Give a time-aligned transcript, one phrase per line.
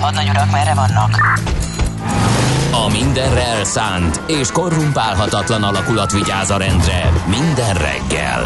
[0.00, 1.38] Hadnagy urak, merre vannak?
[2.72, 8.44] A mindenre elszánt és korrumpálhatatlan alakulat vigyáz a rendre minden reggel.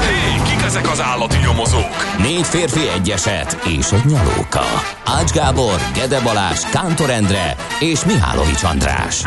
[0.00, 2.16] Hé, kik ezek az állati nyomozók?
[2.18, 4.64] Négy férfi egyeset és egy nyalóka.
[5.04, 9.22] Ács Gábor, Gede Balázs, Kántor Endre és Mihálovics András.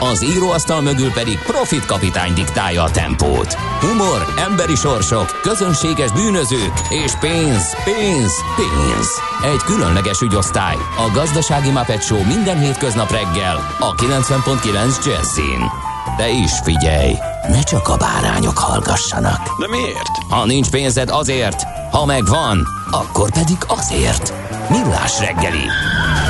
[0.00, 3.56] Az íróasztal mögül pedig Profit kapitány diktálja a tempót.
[3.88, 9.08] Humor, emberi sorsok, közönséges bűnözők és pénz, pénz, pénz.
[9.42, 10.74] Egy különleges ügyosztály.
[10.74, 15.70] A Gazdasági Muppet Show minden hétköznap reggel a 90.9 Jazzin.
[16.16, 17.12] De is figyelj,
[17.48, 19.58] ne csak a bárányok hallgassanak.
[19.58, 20.10] De miért?
[20.28, 24.32] Ha nincs pénzed azért, ha megvan, akkor pedig azért.
[24.70, 25.68] Millás reggeli.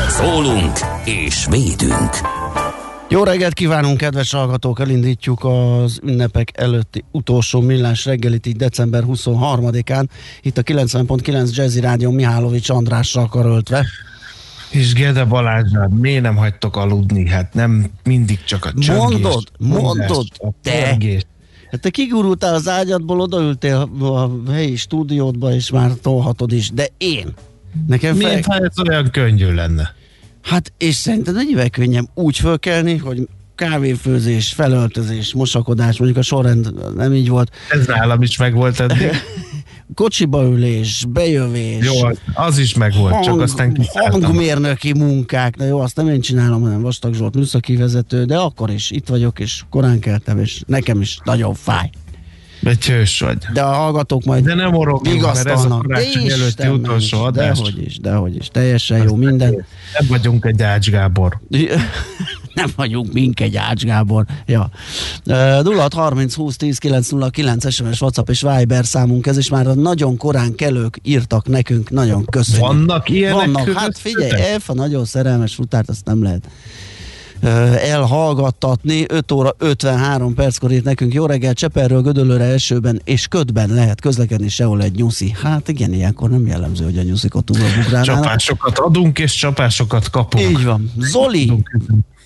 [0.09, 2.34] Szólunk és védünk.
[3.15, 4.81] Jó reggelt kívánunk, kedves hallgatók!
[4.81, 10.07] Elindítjuk az ünnepek előtti utolsó millás reggelit így december 23-án.
[10.43, 13.87] Itt a 90.9 Jazzy Rádió Mihálovics Andrással karöltve.
[14.71, 17.29] És Gede Balázsnál miért nem hagytok aludni?
[17.29, 18.99] Hát nem mindig csak a csöngés.
[18.99, 20.99] Mondod, mondod, a te.
[21.71, 27.35] Hát te kigurultál az ágyadból, odaültél a helyi stúdiódba, és már tolhatod is, de én.
[27.87, 28.71] Nekem Miért fel...
[28.89, 29.95] olyan könnyű lenne?
[30.44, 37.15] Hát, és szerintem egyébként könnyebb úgy fölkelni, hogy kávéfőzés, felöltözés, mosakodás, mondjuk a sorrend nem
[37.15, 37.50] így volt.
[37.71, 39.10] Ez nálam is megvolt eddig.
[39.94, 41.84] kocsiba ülés, bejövés.
[41.84, 44.22] Jó, az is megvolt, hang, csak aztán kiszálltam.
[44.22, 48.71] Hangmérnöki munkák, de jó, azt nem én csinálom, hanem Vastag Zsolt műszaki vezető, de akkor
[48.71, 51.91] is itt vagyok, és korán keltem, és nekem is nagyon fáj.
[52.65, 53.39] Egy hős vagy.
[53.53, 57.59] De a hallgatók majd De nem orogunk, mert ez a karácsony előtti utolsó adás.
[57.59, 58.49] Dehogy is, dehogy is.
[58.49, 59.51] Teljesen Azt jó minden.
[59.99, 61.41] Nem vagyunk egy Ács Gábor.
[62.55, 64.25] nem vagyunk mink egy Ács Gábor.
[64.47, 64.71] Ja.
[65.27, 70.17] Uh, 06 30 20 10 909 SMS, WhatsApp és Viber számunk ez, is már nagyon
[70.17, 72.67] korán kelők írtak nekünk, nagyon köszönjük.
[72.67, 73.37] Vannak ilyenek?
[73.37, 76.49] Vannak, hát figyelj, Elfa nagyon szerelmes futárt, azt nem lehet
[77.45, 79.05] elhallgattatni.
[79.09, 84.49] 5 óra 53 perckor írt nekünk jó reggel, Cseperről Gödöllőre esőben és ködben lehet közlekedni
[84.49, 85.35] sehol egy nyuszi.
[85.43, 88.05] Hát igen, ilyenkor nem jellemző, hogy a nyuszikot ugrálnának.
[88.05, 90.51] Csapásokat adunk és csapásokat kapunk.
[90.51, 90.93] Így van.
[90.99, 91.53] Zoli,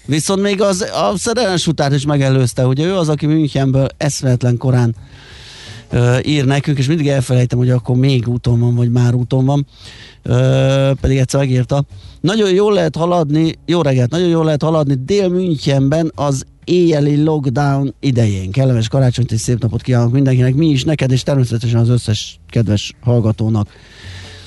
[0.08, 4.94] Viszont még az, a szerelmes utát is megelőzte, ugye ő az, aki Münchenből eszméletlen korán
[5.92, 9.66] uh, ír nekünk, és mindig elfelejtem, hogy akkor még úton van, vagy már úton van,
[10.24, 11.84] uh, pedig egyszer megírta.
[12.20, 18.50] Nagyon jól lehet haladni, jó reggelt, nagyon jól lehet haladni Dél-Münchenben az éjjeli lockdown idején.
[18.50, 22.94] Kellemes karácsonyt és szép napot kívánok mindenkinek, mi is, neked, és természetesen az összes kedves
[23.00, 23.68] hallgatónak.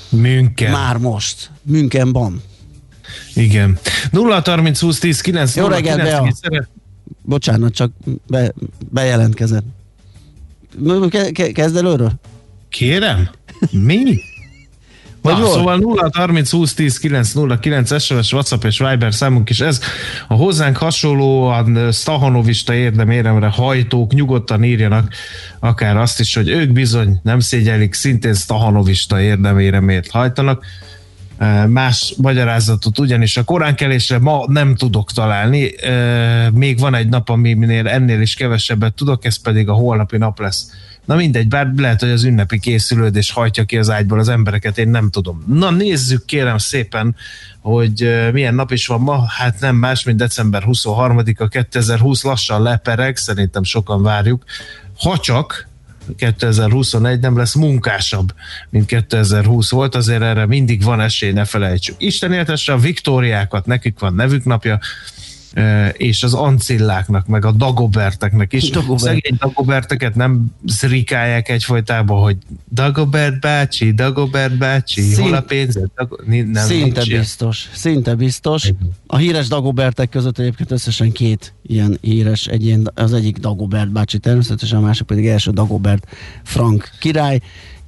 [0.10, 0.72] Münken.
[0.72, 1.52] Már most.
[1.64, 2.42] Münchenban.
[3.36, 3.80] Igen.
[4.12, 6.34] 0 30 20 10 9 Jó reggelt, Bea.
[6.42, 6.68] Szeret...
[7.22, 7.92] Bocsánat, csak
[8.28, 8.54] be,
[8.90, 9.66] bejelentkezett.
[11.10, 12.12] Ke- ke- kezd előről?
[12.70, 13.30] Kérem?
[13.72, 14.02] Mi?
[15.22, 19.50] Na, Na, szóval 0 30 20 10 9 0 9 SMS, WhatsApp és Viber számunk
[19.50, 19.82] is ez.
[20.28, 25.14] A hozzánk hasonlóan Stahanovista érdeméremre hajtók nyugodtan írjanak
[25.60, 30.66] akár azt is, hogy ők bizony nem szégyelik, szintén Stahanovista érdeméremért hajtanak
[31.68, 35.72] más magyarázatot, ugyanis a koránkelésre ma nem tudok találni.
[36.54, 40.72] Még van egy nap, aminél ennél is kevesebbet tudok, ez pedig a holnapi nap lesz.
[41.06, 44.90] Na mindegy, bár lehet, hogy az ünnepi készülődés hajtja ki az ágyból az embereket, én
[44.90, 45.44] nem tudom.
[45.48, 47.16] Na nézzük kérem szépen,
[47.60, 49.26] hogy milyen nap is van ma.
[49.28, 54.44] Hát nem más, mint december 23-a 2020 lassan lepereg, szerintem sokan várjuk.
[54.98, 55.70] Ha csak
[56.18, 58.34] 2021 nem lesz munkásabb,
[58.70, 61.96] mint 2020 volt, azért erre mindig van esély, ne felejtsük.
[61.98, 64.80] Isten éltesse a Viktóriákat, nekik van nevük napja,
[65.94, 68.70] és az ancilláknak, meg a dagoberteknek is.
[68.70, 69.00] Dagobert.
[69.00, 72.38] Szegény dagoberteket nem zrikálják egyfolytában, hogy
[72.74, 75.24] Dagobert bácsi, Dagobert bácsi, Szín...
[75.24, 75.90] hol a pénzed?
[75.96, 76.24] Dag...
[76.26, 78.72] Nem, szinte biztos, szinte biztos.
[79.08, 84.78] A híres dagobertek között egyébként összesen két ilyen híres egyén, az egyik Dagobert bácsi természetesen,
[84.78, 86.08] a másik pedig első Dagobert
[86.44, 87.40] Frank király,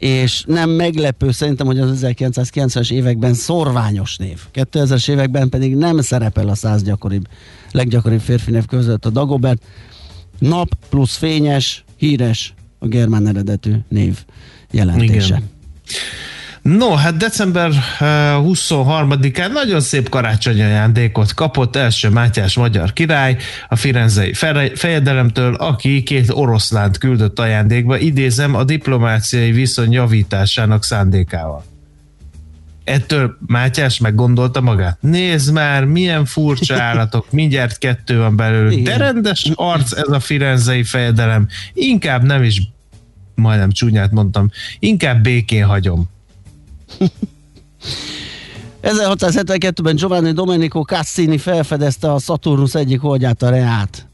[0.03, 4.39] és nem meglepő szerintem, hogy az 1990-es években szorványos név.
[4.53, 7.27] 2000-es években pedig nem szerepel a száz gyakoribb,
[7.71, 9.63] leggyakoribb férfi név között a Dagobert.
[10.39, 14.23] Nap plusz fényes, híres, a germán eredetű név
[14.71, 15.25] jelentése.
[15.25, 15.49] Igen.
[16.63, 23.37] No, hát december 23-án eh, nagyon szép karácsonyi ajándékot kapott első Mátyás magyar király
[23.67, 24.33] a Firenzei
[24.75, 31.63] fejedelemtől, aki két oroszlánt küldött ajándékba, idézem a diplomáciai viszony javításának szándékával.
[32.83, 34.97] Ettől Mátyás meggondolta magát.
[35.01, 38.83] Nézd már, milyen furcsa állatok, mindjárt kettő van belőlük.
[38.83, 41.47] De rendes arc ez a Firenzei fejedelem.
[41.73, 42.61] Inkább nem is,
[43.35, 44.49] majdnem csúnyát mondtam,
[44.79, 46.11] inkább békén hagyom.
[48.83, 54.07] 1672-ben Giovanni Domenico Cassini felfedezte a Saturnus egyik holdját, a Reát.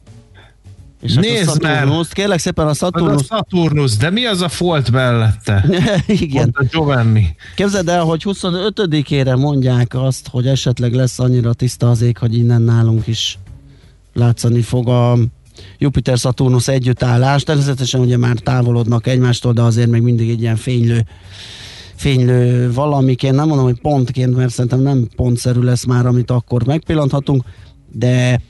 [1.01, 3.13] És hát Nézd a Saturnus, kérlek szépen a Saturnus.
[3.13, 5.65] Az a Saturnus, de mi az a folt mellette?
[6.07, 6.49] Igen.
[6.53, 7.35] a Giovanni.
[7.55, 12.61] Képzeld el, hogy 25-ére mondják azt, hogy esetleg lesz annyira tiszta az ég, hogy innen
[12.61, 13.39] nálunk is
[14.13, 15.17] látszani fog a
[15.77, 17.43] Jupiter-Saturnus együttállás.
[17.43, 21.05] Természetesen ugye már távolodnak egymástól, de azért még mindig egy ilyen fénylő
[21.99, 27.43] fénylő valamiként, nem mondom, hogy pontként, mert szerintem nem pontszerű lesz már, amit akkor megpillanthatunk,
[27.91, 28.41] de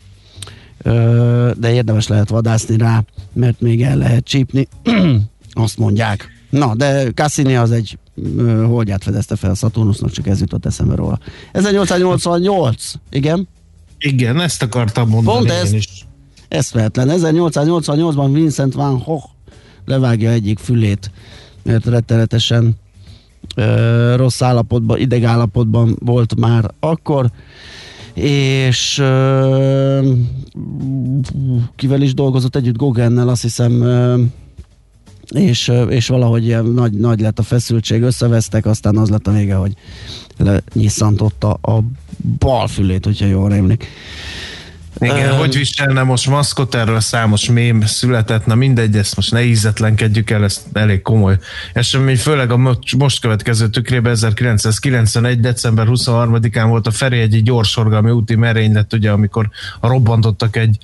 [1.57, 3.03] de érdemes lehet vadászni rá,
[3.33, 4.67] mert még el lehet csípni,
[5.51, 6.27] azt mondják.
[6.49, 7.97] Na, de Cassini az egy
[8.65, 11.19] holdját fedezte fel a Saturnusnak, csak ez jutott eszembe róla.
[11.51, 13.47] 1888, igen?
[13.99, 16.07] Igen, ezt akartam mondani Pont ez, is.
[16.47, 17.09] Eszmehetlen.
[17.11, 19.25] 1888-ban Vincent van Gogh
[19.85, 21.11] levágja egyik fülét,
[21.63, 22.75] mert rettenetesen
[24.15, 27.31] rossz állapotban, idegállapotban volt már akkor,
[28.13, 29.03] és
[31.75, 33.83] kivel is dolgozott együtt Gogennel, azt hiszem
[35.35, 39.56] és, és valahogy ilyen nagy, nagy lett a feszültség, összevesztek, aztán az lett a vége,
[39.56, 39.73] hogy
[40.73, 41.83] nyisszantotta a
[42.40, 43.87] bal fülét, hogyha jól rémlik.
[45.01, 49.44] Igen, um, hogy viselne most maszkot, erről számos mém született, na mindegy, ezt most ne
[49.44, 51.37] ízetlenkedjük el, ez elég komoly
[51.73, 52.57] esemény, főleg a
[52.97, 55.39] most következő tükrében 1991.
[55.39, 59.49] december 23-án volt a Ferihegyi gyorsorgalmi úti merénylet, ugye, amikor
[59.81, 60.77] robbantottak egy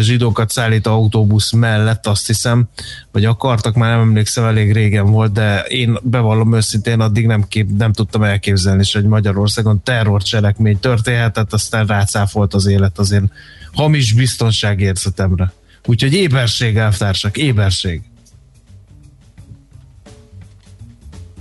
[0.00, 2.68] zsidókat szállít autóbusz mellett, azt hiszem,
[3.12, 7.68] vagy akartak, már nem emlékszem, elég régen volt, de én bevallom őszintén, addig nem, kép,
[7.76, 13.24] nem tudtam elképzelni, hogy Magyarországon terrorcselekmény történhetett, aztán rácáfolt az élet azért
[13.72, 15.52] hamis biztonságérzetemre.
[15.86, 18.02] Úgyhogy éberség, elvtársak, éberség.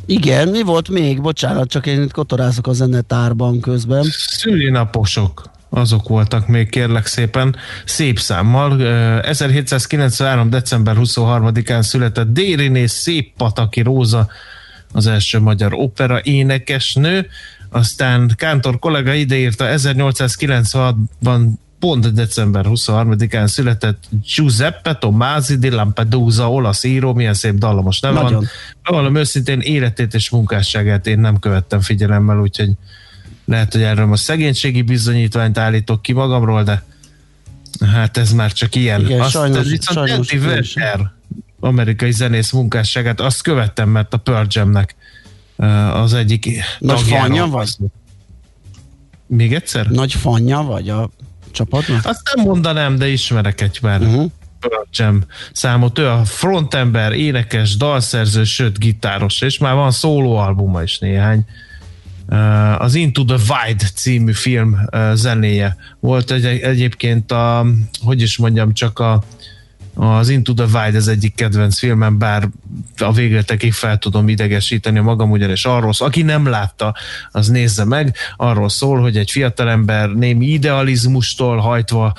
[0.05, 1.21] Igen, mi volt még?
[1.21, 4.05] Bocsánat, csak én itt kotorázok a zenetárban közben.
[4.09, 8.81] Szülinaposok azok voltak még kérlek szépen, szép számmal.
[9.21, 10.49] 1793.
[10.49, 14.27] december 23-án született Dériné Szép Pataki Róza,
[14.91, 17.27] az első magyar opera énekesnő,
[17.69, 21.47] aztán Kántor kollega ideírta 1896-ban
[21.79, 24.03] pont december 23-án született
[24.35, 28.47] Giuseppe Tomasi di Lampedusa, olasz író, milyen szép dallamos neve van.
[28.83, 32.71] Valami őszintén életét és munkásságát én nem követtem figyelemmel, úgyhogy
[33.45, 36.83] lehet, hogy erről most szegénységi bizonyítványt állítok ki magamról, de
[37.93, 39.01] hát ez már csak ilyen.
[39.01, 41.11] Igen, azt, sajnos, viszont sajnos, Werner,
[41.59, 44.95] amerikai zenész munkásságát, azt követtem, mert a Pearl Jam-nek
[45.93, 47.69] az egyik Nagy fanya vagy?
[49.27, 49.87] Még egyszer?
[49.87, 51.09] Nagy fanya vagy a
[51.51, 52.05] csapatnak?
[52.05, 54.01] Azt nem mondanám, de ismerek egy már.
[54.01, 54.31] Uh-huh.
[54.59, 55.23] Pearl Jam
[55.53, 55.99] számot.
[55.99, 61.37] Ő a frontember, énekes, dalszerző, sőt gitáros, és már van szólóalbuma is néhány.
[61.37, 61.45] Uh,
[62.77, 67.65] az Into the Wild című film uh, zenéje volt egy, egyébként a,
[68.01, 69.23] hogy is mondjam, csak a
[69.93, 72.49] az Into the Wild az egyik kedvenc filmem, bár
[72.97, 76.95] a végletekig fel tudom idegesíteni magam, ugyanis arról szól, aki nem látta,
[77.31, 82.13] az nézze meg, arról szól, hogy egy fiatalember némi idealizmustól hajtva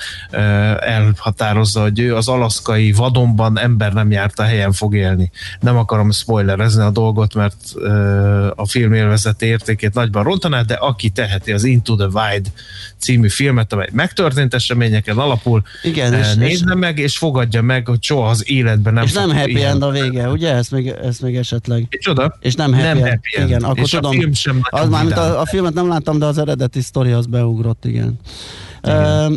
[0.79, 5.31] elhatározza, hogy ő az alaszkai vadonban ember nem járt a helyen fog élni.
[5.59, 7.55] Nem akarom spoilerezni a dolgot, mert
[8.55, 12.51] a film élvezeti értékét nagyban rontaná, de aki teheti az Into the Wild
[12.97, 18.29] című filmet, amely megtörtént eseményeken alapul, Igen, nézze és, meg, és fogadja meg, hogy soha
[18.29, 20.53] az életben nem És nem happy end a vége, ugye?
[20.53, 21.87] Ezt még, ezt még esetleg.
[21.89, 22.37] Csoda?
[22.39, 23.07] És nem happy, nem end.
[23.07, 23.49] happy end.
[23.49, 24.11] Igen, akkor és tudom.
[24.11, 27.25] A film sem az, már, a, a filmet nem láttam, de az eredeti sztori az
[27.25, 28.01] beugrott, igen.
[28.03, 28.19] igen.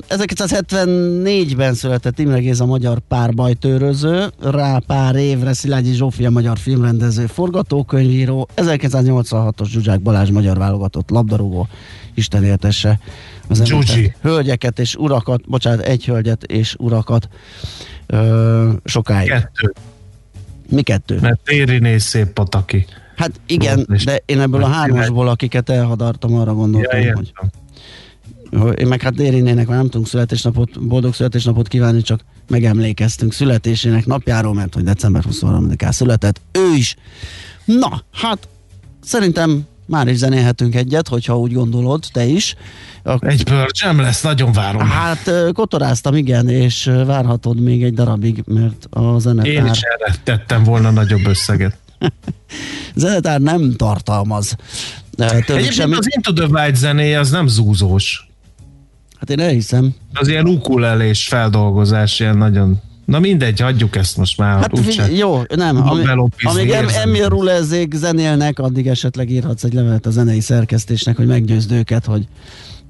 [0.09, 9.67] 1974-ben született Imre Géza magyar párbajtőröző, rá pár évre Szilágyi Zsófia magyar filmrendező, forgatókönyvíró, 1986-os
[9.67, 11.69] Zsuzsák Balázs magyar válogatott labdarúgó,
[12.15, 12.99] Isten éltesse
[13.49, 13.75] az
[14.21, 17.29] hölgyeket és urakat, bocsánat, egy hölgyet és urakat
[18.09, 19.29] ö, sokáig.
[19.29, 19.73] Kettő.
[20.69, 21.19] Mi kettő?
[21.21, 22.87] Mert Tériné szép pataki.
[23.17, 27.33] Hát igen, de én ebből a hármasból, akiket elhadartam, arra gondoltam, ja, hogy
[28.77, 34.55] én meg hát Dérinének már nem tudunk születésnapot, boldog születésnapot kívánni, csak megemlékeztünk születésének napjáról,
[34.55, 36.97] mert hogy december 23-án született ő is.
[37.65, 38.49] Na, hát
[39.03, 42.55] szerintem már is zenélhetünk egyet, hogyha úgy gondolod, te is.
[43.03, 43.27] A...
[43.27, 44.89] Egy pörcsem lesz, nagyon várom.
[44.89, 49.53] Hát kotoráztam, igen, és várhatod még egy darabig, mert a zenetár...
[49.53, 51.77] Én is erre tettem volna nagyobb összeget.
[52.95, 54.57] zenetár nem tartalmaz.
[55.17, 55.95] Egyébként semmi...
[55.95, 58.29] az Into the Wild zenéje az nem zúzós.
[59.19, 59.95] Hát én elhiszem.
[60.15, 64.61] Az ilyen ukulelés feldolgozás, ilyen nagyon Na mindegy, hagyjuk ezt most már.
[64.61, 65.11] Hát úgyse.
[65.11, 65.89] jó, nem.
[65.89, 66.05] Ami,
[66.43, 71.73] amíg em, Emil Rulezzék zenélnek, addig esetleg írhatsz egy levelet a zenei szerkesztésnek, hogy meggyőzd
[71.73, 72.27] őket, hogy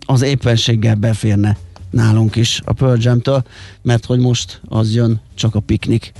[0.06, 1.56] az éppenséggel beférne
[1.90, 3.42] nálunk is a Pearl Jam-től,
[3.82, 6.12] mert hogy most az jön csak a piknik.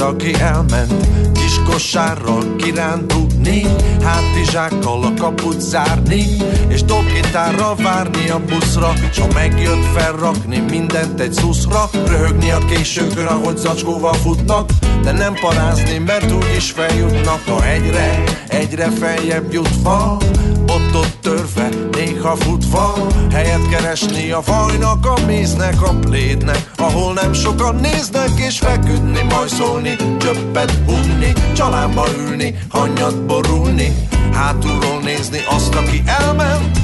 [0.00, 1.08] Mint aki elment.
[1.32, 3.62] Kis kosárral kirándulni,
[4.02, 6.24] hátizsákkal a kaput zárni,
[6.68, 13.26] és dobgitárral várni a buszra, s ha megjött felrakni mindent egy szuszra, röhögni a későkön,
[13.26, 14.70] ahogy zacskóval futnak,
[15.02, 20.18] de nem parázni, mert úgyis feljutnak a hegyre, egyre feljebb jutva,
[20.66, 21.89] ott-ott törve,
[22.20, 28.58] néha futva Helyet keresni a fajnak, a méznek, a plédnek Ahol nem sokan néznek és
[28.58, 36.78] feküdni, majszolni Csöppet hunni, családba ülni, hanyat borulni Hátulról nézni azt, aki elment.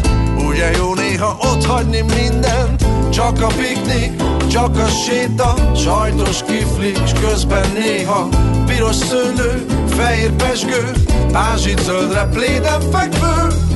[0.49, 7.13] Ugye jó néha ott hagyni mindent Csak a piknik, csak a séta Sajtos kifli, s
[7.21, 8.29] közben néha
[8.67, 9.67] Piros szőlő,
[9.97, 10.93] fehér pesgő
[11.33, 13.67] Pázsit zöldre pléden fekvő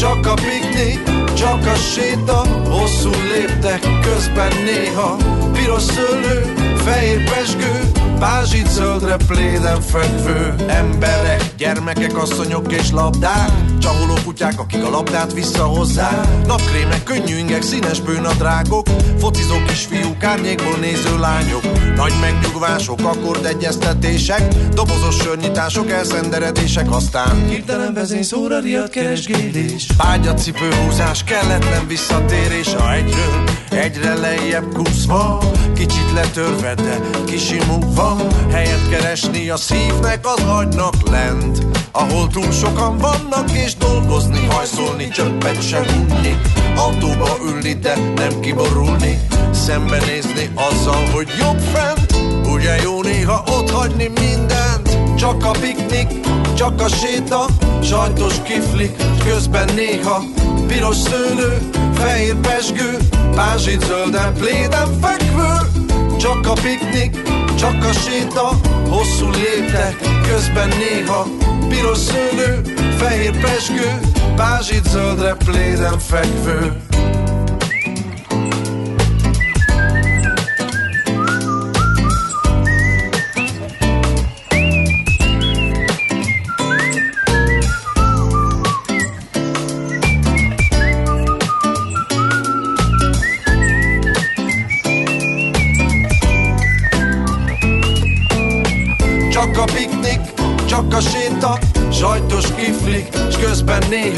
[0.00, 1.02] csak a piknik,
[1.34, 5.16] csak a séta Hosszú léptek közben néha.
[5.52, 6.59] Piros szőlő,
[6.90, 10.54] fehér pesgő Pázsit zöldre pléden fekvő.
[10.68, 16.46] Emberek, gyermekek, asszonyok és labdák Csaholó kutyák, akik a labdát visszahozzák.
[16.46, 18.86] Napkrémek, könnyű ingek, színes bőnadrágok
[19.18, 21.62] Focizó kisfiúk, árnyékból néző lányok.
[21.96, 29.86] Nagy megnyugvások, akkordegyeztetések Dobozos sörnyitások, elszenderedések Aztán hirtelen vezény szóra riadt keresgélés.
[29.98, 35.42] Ágyacipő húzás, kelletlen visszatérés A egyről egyre lejjebb kúszva
[35.74, 38.16] Kicsit letörve, de kisimulva
[38.50, 41.66] Helyet keresni a szívnek, az agynak lent.
[41.92, 46.40] Ahol túl sokan vannak és dolgozni, hajszolni, csöppet se unni.
[46.76, 49.20] Autóba ülni, de nem kiborulni.
[49.52, 52.16] Szembenézni azzal, hogy jobb fent.
[52.52, 54.80] Ugye jó néha ott hagyni mindent.
[55.16, 56.08] Csak a piknik,
[56.54, 57.46] csak a séta
[57.82, 60.22] Sajtos kiflik, közben néha
[60.66, 62.96] Piros szőlő, fehér pesgő
[63.34, 65.88] Pázsit zölden, pléden fekvő
[66.20, 67.22] Csak a piknik,
[67.58, 68.48] csak a séta
[68.88, 69.96] Hosszú léptek,
[70.28, 71.26] közben néha
[71.68, 72.60] Piros szőlő,
[72.96, 74.00] fehér pesgő
[74.36, 76.80] Pázsit zöldre, pléden fekvő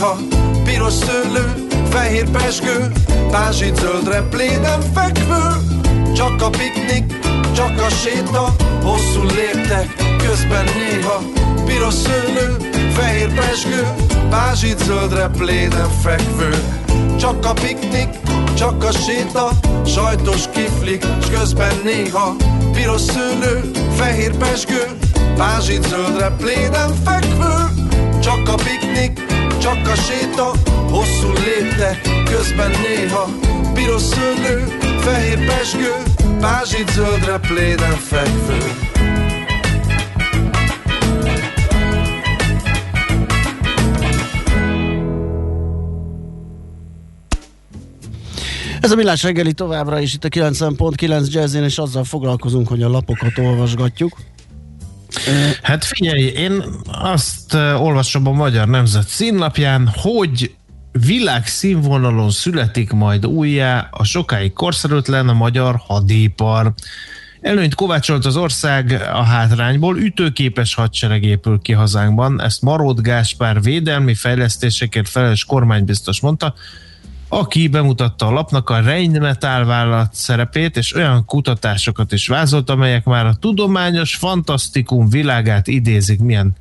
[0.03, 0.17] néha
[0.65, 2.93] piros szőlő, fehér pesgő,
[3.31, 5.43] pázsit zöldre pléden fekvő,
[6.15, 7.19] csak a piknik,
[7.55, 9.95] csak a séta, hosszú léptek,
[10.27, 11.23] közben néha
[11.65, 12.57] piros szőlő,
[12.93, 13.95] fehér pesgő,
[14.31, 16.51] pázsit zöldre pléden fekvő,
[17.19, 18.09] csak a piknik,
[18.55, 19.51] csak a séta,
[19.87, 22.37] sajtos kiflik, s közben néha
[22.73, 24.83] piros szőlő, fehér pesgő,
[25.37, 27.53] pázsit zöldre pléden fekvő,
[28.21, 30.50] csak a piknik, csak a séta,
[30.90, 33.28] hosszú lépte, közben néha
[33.75, 34.64] piros szőlő,
[34.99, 35.92] fehér pesgő,
[36.40, 38.59] pázsit zöldre pléden fekvő.
[48.81, 52.88] Ez a Millás reggeli továbbra is itt a 90.9 jazzén, és azzal foglalkozunk, hogy a
[52.88, 54.16] lapokat olvasgatjuk.
[55.62, 60.55] Hát figyelj, én azt olvasom a Magyar Nemzet színlapján, hogy
[60.93, 66.73] világszínvonalon születik majd újjá a sokáig korszerűtlen a magyar hadipar.
[67.41, 74.14] Előnyt kovácsolt az ország a hátrányból, ütőképes hadsereg épül ki hazánkban, ezt Marót Gáspár védelmi
[74.14, 76.55] fejlesztésekért felelős kormánybiztos mondta,
[77.35, 83.27] aki bemutatta a lapnak a Rheinmetall vállalat szerepét, és olyan kutatásokat is vázolt, amelyek már
[83.27, 86.57] a tudományos fantasztikum világát idézik, milyen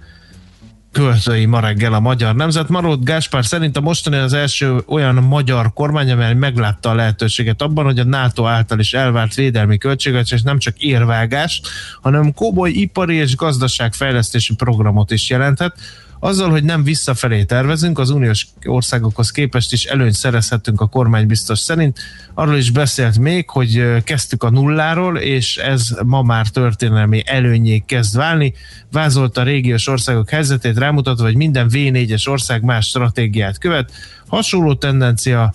[0.91, 2.69] költői ma reggel a magyar nemzet.
[2.69, 7.85] Marót Gáspár szerint a mostani az első olyan magyar kormány, amely meglátta a lehetőséget abban,
[7.85, 11.67] hogy a NATO által is elvárt védelmi költségvetés nem csak érvágást,
[12.01, 15.75] hanem komoly ipari és gazdaságfejlesztési programot is jelenthet,
[16.23, 21.59] azzal, hogy nem visszafelé tervezünk, az uniós országokhoz képest is előnyt szerezhetünk a kormány biztos
[21.59, 21.99] szerint.
[22.33, 28.15] Arról is beszélt még, hogy kezdtük a nulláról, és ez ma már történelmi előnyé kezd
[28.15, 28.53] válni.
[28.91, 33.91] Vázolta a régiós országok helyzetét, rámutatva, hogy minden V4-es ország más stratégiát követ.
[34.27, 35.53] Hasonló tendencia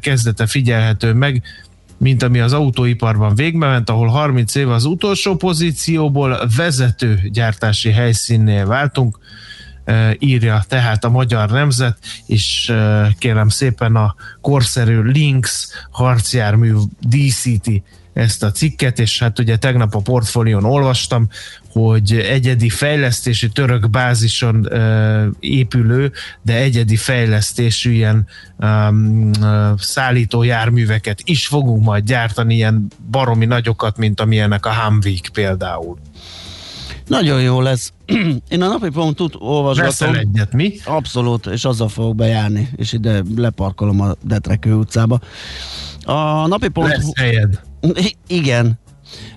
[0.00, 1.42] kezdete figyelhető meg,
[1.98, 8.66] mint ami az autóiparban végbe ment, ahol 30 éve az utolsó pozícióból vezető gyártási helyszínnél
[8.66, 9.18] váltunk
[10.18, 12.72] írja tehát a magyar nemzet, és
[13.18, 20.00] kérem szépen a korszerű Lynx harcjármű díszíti ezt a cikket, és hát ugye tegnap a
[20.00, 21.28] portfólión olvastam,
[21.72, 26.12] hogy egyedi fejlesztési török bázison uh, épülő,
[26.42, 33.96] de egyedi fejlesztésű ilyen um, uh, szállító járműveket is fogunk majd gyártani, ilyen baromi nagyokat,
[33.96, 35.98] mint amilyenek a Humvee például.
[37.10, 37.92] Nagyon jó lesz.
[38.48, 39.90] Én a napi pontot olvasgatom.
[39.90, 40.72] Veszel egyet, mi?
[40.84, 45.20] Abszolút, és azzal fogok bejárni, és ide leparkolom a Detrekő utcába.
[46.04, 46.88] A napi pont...
[46.88, 47.60] Lesz helyed.
[48.26, 48.78] Igen.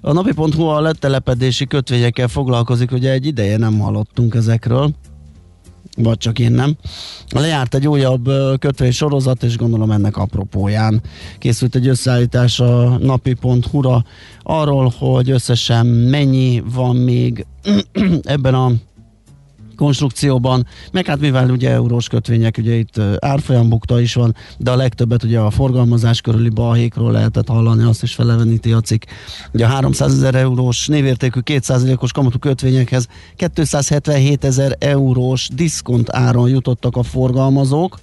[0.02, 4.94] A napi.hu a letelepedési kötvényekkel foglalkozik, ugye egy ideje nem hallottunk ezekről
[5.98, 6.76] vagy csak én nem.
[7.30, 8.30] Lejárt egy újabb
[8.60, 11.02] kötvény sorozat, és gondolom ennek apropóján
[11.40, 14.04] készült egy összeállítás a napi.hu-ra
[14.44, 17.46] arról, hogy összesen mennyi van még
[18.24, 18.72] ebben a
[19.76, 25.24] konstrukcióban, meg hát mivel ugye eurós kötvények, ugye itt árfolyambukta is van, de a legtöbbet
[25.24, 29.04] ugye a forgalmazás körüli balhékról lehetett hallani, azt is feleveníti a cikk.
[29.54, 36.96] Ugye a 300 ezer eurós névértékű 2%-os kamatú kötvényekhez 277 ezer eurós diszkont áron jutottak
[36.96, 38.00] a forgalmazók,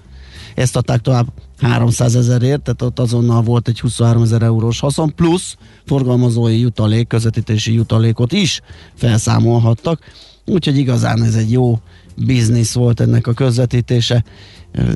[0.55, 1.27] ezt adták tovább
[1.61, 5.57] 300 ezerért, tehát ott azonnal volt egy 23 ezer eurós haszon, plusz
[5.87, 8.61] forgalmazói jutalék, közvetítési jutalékot is
[8.95, 10.01] felszámolhattak
[10.47, 11.79] Úgyhogy igazán ez egy jó
[12.17, 14.25] biznisz volt ennek a közvetítése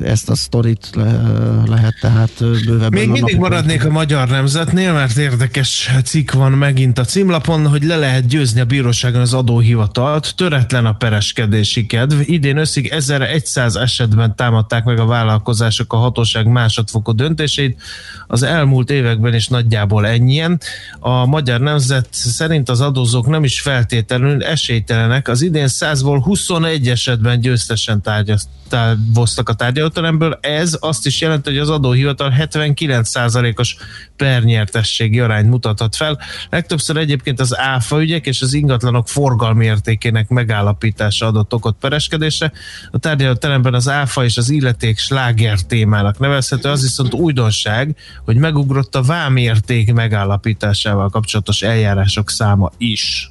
[0.03, 1.21] ezt a sztorit le,
[1.65, 2.89] lehet tehát bővebben.
[2.89, 7.95] Még mindig maradnék a magyar nemzetnél, mert érdekes cikk van megint a címlapon, hogy le
[7.95, 12.19] lehet győzni a bíróságon az adóhivatalt, töretlen a pereskedési kedv.
[12.25, 17.81] Idén összig 1100 esetben támadták meg a vállalkozások a hatóság másodfokú döntéseit,
[18.27, 20.59] az elmúlt években is nagyjából ennyien.
[20.99, 27.39] A magyar nemzet szerint az adózók nem is feltétlenül esélytelenek, az idén 100-ból 21 esetben
[27.39, 30.37] győztesen tárgyaloztak a tárgyalóteremből.
[30.41, 33.75] Ez azt is jelenti, hogy az adóhivatal 79%-os
[34.15, 36.19] pernyertességi arányt mutathat fel.
[36.49, 42.51] Legtöbbször egyébként az áfa ügyek és az ingatlanok forgalmi értékének megállapítása adott okot pereskedésre.
[42.91, 48.95] A tárgyalóteremben az áfa és az illeték sláger témának nevezhető, az viszont újdonság, hogy megugrott
[48.95, 53.29] a vámérték megállapításával kapcsolatos eljárások száma is.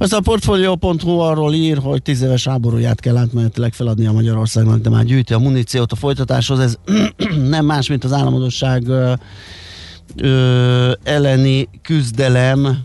[0.00, 4.90] Az a Portfolio.hu arról ír, hogy tíz éves háborúját kell átmenetileg feladni a Magyarországnak, de
[4.90, 6.58] már gyűjti a muníciót a folytatáshoz.
[6.58, 6.78] Ez
[7.48, 8.84] nem más, mint az államadosság
[11.02, 12.78] elleni küzdelem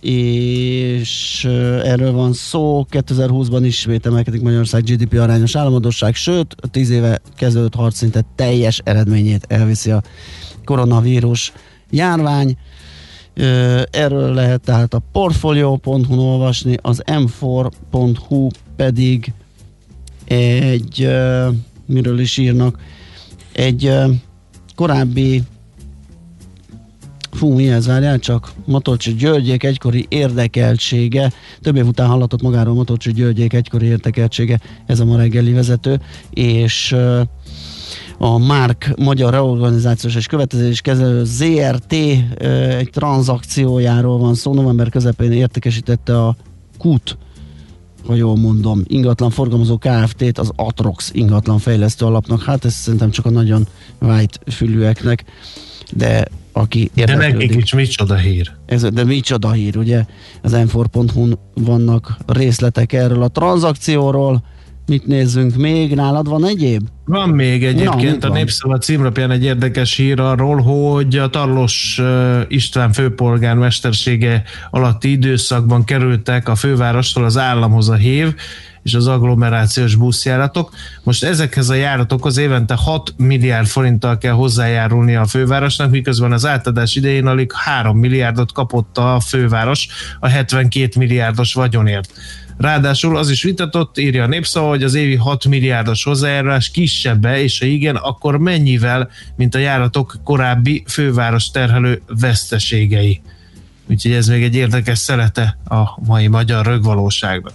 [0.00, 1.44] és
[1.84, 7.74] erről van szó, 2020-ban ismét emelkedik Magyarország GDP arányos államadosság, sőt, a 10 éve kezdődött
[7.74, 10.02] harc teljes eredményét elviszi a
[10.64, 11.52] koronavírus
[11.90, 12.56] járvány.
[13.90, 19.32] Erről lehet tehát a portfolio.hu olvasni, az m4.hu pedig
[20.24, 21.08] egy,
[21.86, 22.78] miről is írnak,
[23.52, 23.92] egy
[24.74, 25.42] korábbi
[27.38, 33.12] Fú, mi ez, várjál csak, Matolcsi Györgyék egykori érdekeltsége, több év után hallatott magáról Matolcsi
[33.12, 36.96] Györgyék egykori érdekeltsége, ez a ma reggeli vezető, és
[38.18, 41.92] a Márk Magyar Reorganizációs és Következés Kezelő ZRT
[42.78, 46.36] egy tranzakciójáról van szó, november közepén értékesítette a
[46.78, 47.18] KUT
[48.06, 52.42] ha jól mondom, ingatlan forgalmazó Kft-t az Atrox ingatlan fejlesztő alapnak.
[52.42, 53.66] Hát ez szerintem csak a nagyon
[53.98, 55.24] vájt fülűeknek,
[55.92, 58.50] de aki De nekik is micsoda hír.
[58.66, 60.04] Ez, de micsoda hír, ugye?
[60.42, 60.78] Az m
[61.54, 64.42] vannak részletek erről a tranzakcióról,
[64.88, 65.94] Mit nézzünk még?
[65.94, 66.88] Nálad van egyéb?
[67.04, 72.00] Van még egyébként Na, a Népszava címlapján egy érdekes hír arról, hogy a Tarlos
[72.48, 78.34] István főpolgár mestersége alatti időszakban kerültek a fővárostól az államhoz a hév,
[78.82, 80.70] és az agglomerációs buszjáratok.
[81.02, 86.96] Most ezekhez a járatokhoz évente 6 milliárd forinttal kell hozzájárulni a fővárosnak, miközben az átadás
[86.96, 89.88] idején alig 3 milliárdot kapott a főváros
[90.20, 92.12] a 72 milliárdos vagyonért.
[92.58, 97.58] Ráadásul az is vitatott, írja a népszava, hogy az évi 6 milliárdos hozzájárulás kisebbe, és
[97.58, 103.20] ha igen, akkor mennyivel, mint a járatok korábbi főváros terhelő veszteségei.
[103.90, 107.52] Úgyhogy ez még egy érdekes szelete a mai magyar rögvalóságnak.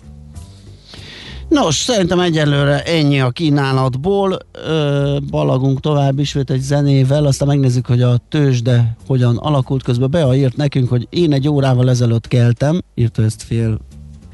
[1.49, 4.37] Nos, szerintem egyelőre ennyi a kínálatból.
[4.51, 9.83] Ö, balagunk tovább ismét egy zenével, aztán megnézzük, hogy a tőzsde hogyan alakult.
[9.83, 13.79] Közben Bea írt nekünk, hogy én egy órával ezelőtt keltem, írta ezt fél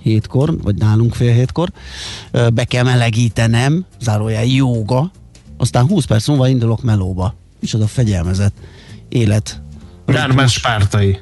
[0.09, 1.71] hétkor, vagy nálunk fél hétkor,
[2.53, 5.11] be kell melegítenem, zárójel jóga,
[5.57, 7.35] aztán 20 perc múlva indulok melóba.
[7.59, 8.53] Micsoda fegyelmezett
[9.09, 9.61] élet.
[10.05, 11.19] Már más pártai.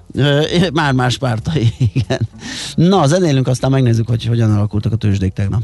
[0.73, 2.27] Már más pártai, igen.
[2.75, 5.63] Na, zenélünk, aztán megnézzük, hogy hogyan alakultak a tőzsdék tegnap.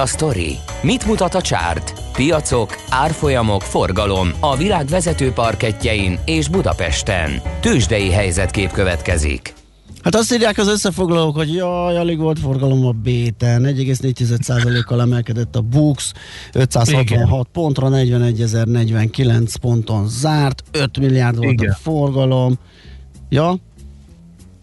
[0.00, 0.58] a sztori?
[0.82, 1.92] Mit mutat a csárt?
[2.12, 7.42] Piacok, árfolyamok, forgalom a világ vezető parketjein és Budapesten.
[7.60, 9.54] Tősdei helyzetkép következik.
[10.02, 15.60] Hát azt írják az összefoglalók, hogy jaj, alig volt forgalom a B-ten, 1,4%-kal emelkedett a
[15.60, 16.12] Bux,
[16.52, 17.46] 566 Igen.
[17.52, 21.70] pontra, 41.049 ponton zárt, 5 milliárd volt Igen.
[21.70, 22.58] a forgalom.
[23.28, 23.56] Ja,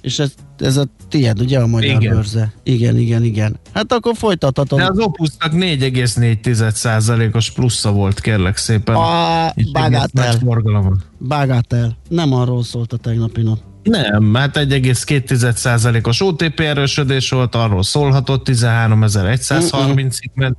[0.01, 2.15] és ez, ez a tiéd, ugye a magyar igen.
[2.15, 2.53] bőrze?
[2.63, 3.59] Igen, igen, igen.
[3.77, 4.79] Hát akkor folytathatom.
[4.79, 8.95] De az Opusnak 4,4%-os plusza volt, kérlek szépen.
[8.95, 10.39] A Bagátel.
[11.19, 11.97] Bagátel.
[12.09, 13.59] Nem arról szólt a tegnapi nap.
[13.83, 20.57] Nem, hát 1,2%-os OTP erősödés volt, arról szólhatott, 13.130-ig ment.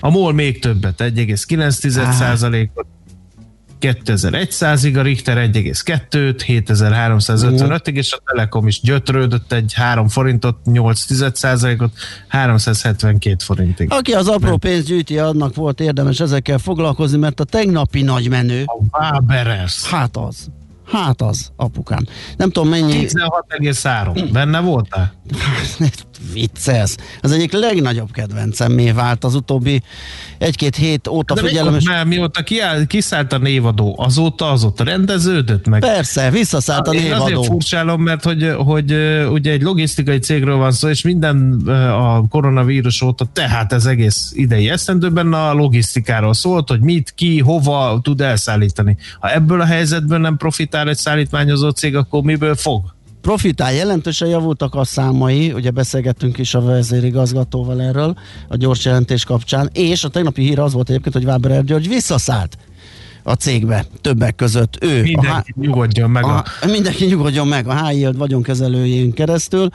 [0.00, 2.79] A MOL még többet, 1,9%-ot,
[3.80, 11.90] 2100-ig, a Richter 1,2-t, 7355-ig, és a Telekom is gyötrődött egy 3 forintot, 8 ot
[12.28, 13.92] 372 forintig.
[13.92, 18.64] Aki az apró pénzt gyűjti, annak volt érdemes ezekkel foglalkozni, mert a tegnapi nagy menő.
[18.66, 19.84] A Waberers.
[19.84, 20.48] Hát az.
[20.84, 22.06] Hát az, apukám.
[22.36, 23.06] Nem tudom mennyi...
[23.06, 24.28] 16,3.
[24.32, 25.12] Benne voltál?
[26.32, 26.94] Vicces.
[27.20, 29.82] Az egyik legnagyobb kedvencem vált az utóbbi
[30.38, 31.74] egy-két hét óta De figyelem.
[31.74, 31.84] És...
[31.84, 35.80] Már mióta kiáll, kiszállt a névadó, azóta azóta rendeződött meg?
[35.80, 37.14] Persze, visszaszállt a névadó.
[37.14, 38.92] Én azért furcsálom, mert hogy, hogy
[39.30, 41.52] ugye egy logisztikai cégről van szó, és minden
[41.88, 48.00] a koronavírus óta, tehát ez egész idei esztendőben a logisztikáról szólt, hogy mit, ki, hova
[48.02, 48.96] tud elszállítani.
[49.20, 52.98] Ha ebből a helyzetből nem profitál egy szállítmányozó cég, akkor miből fog?
[53.20, 58.16] Profitál, jelentősen javultak a számai, ugye beszélgettünk is a vezérigazgatóval erről
[58.48, 62.58] a gyors jelentés kapcsán, és a tegnapi hír az volt egyébként, hogy Váber György visszaszállt
[63.22, 65.02] a cégbe, többek között ő.
[65.02, 66.24] Mindenki a, nyugodjon meg.
[66.24, 69.68] A, a, mindenki nyugodjon meg a High Yield vagyonkezelőjén keresztül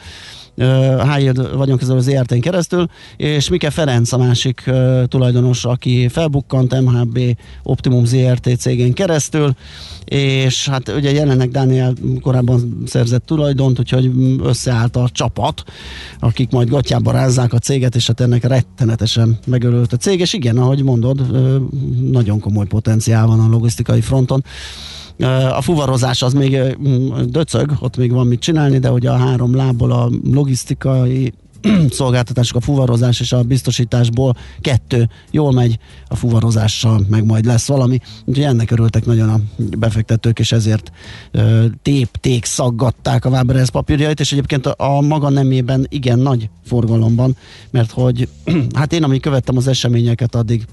[0.56, 2.88] High vagyonkezelő ZRT-n keresztül,
[3.18, 4.72] és Mike Ferenc a másik
[5.08, 7.20] tulajdonos, aki felbukkant MHB
[7.64, 9.56] Optimum ZRT cégén keresztül,
[10.06, 14.12] és hát ugye jelenleg Dániel korábban szerzett tulajdont, úgyhogy
[14.44, 15.64] összeállt a csapat,
[16.20, 20.58] akik majd gatyába rázzák a céget, és hát ennek rettenetesen megölült a cég, és igen,
[20.58, 21.22] ahogy mondod,
[22.12, 24.44] nagyon komoly potenciál van a logisztikai fronton.
[25.52, 26.78] A fuvarozás az még
[27.26, 31.34] döcög, ott még van mit csinálni, de ugye a három lábból a logisztikai
[31.90, 38.00] szolgáltatások, a fuvarozás és a biztosításból kettő jól megy, a fuvarozással meg majd lesz valami.
[38.26, 40.92] Úgyhogy ennek örültek nagyon a befektetők, és ezért
[41.32, 47.36] ö, tépték, szaggatták a Waberers papírjait, és egyébként a, a maga nemében igen nagy forgalomban,
[47.72, 48.30] mert hogy
[48.76, 50.66] hát én, amíg követtem az eseményeket, addig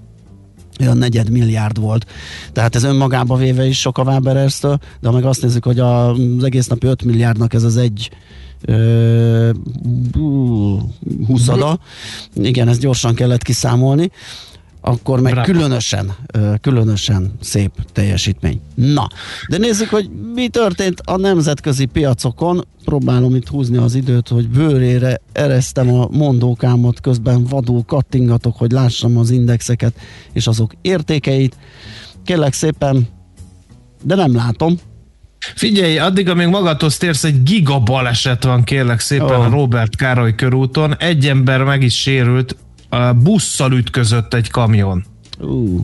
[0.80, 2.06] olyan negyed milliárd volt.
[2.52, 6.44] Tehát ez önmagába véve is sok a Waberers-től, de ha meg azt nézzük, hogy az
[6.44, 8.10] egész napi 5 milliárdnak ez az egy
[11.26, 11.78] huszada,
[12.34, 14.10] igen, ezt gyorsan kellett kiszámolni,
[14.84, 15.52] akkor meg Bravo.
[15.52, 16.12] különösen,
[16.60, 18.60] különösen szép teljesítmény.
[18.74, 19.08] Na,
[19.48, 22.66] de nézzük, hogy mi történt a nemzetközi piacokon.
[22.84, 29.18] Próbálom itt húzni az időt, hogy bőrére eresztem a mondókámat, közben vadul kattingatok, hogy lássam
[29.18, 29.94] az indexeket
[30.32, 31.56] és azok értékeit.
[32.24, 33.08] Kérlek szépen,
[34.02, 34.78] de nem látom,
[35.54, 39.46] Figyelj, addig, amíg magadhoz térsz, egy giga baleset van, kérlek szépen oh.
[39.46, 40.96] a Robert Károly körúton.
[40.96, 42.56] Egy ember meg is sérült,
[43.16, 45.04] busszal ütközött egy kamion.
[45.38, 45.80] Uh.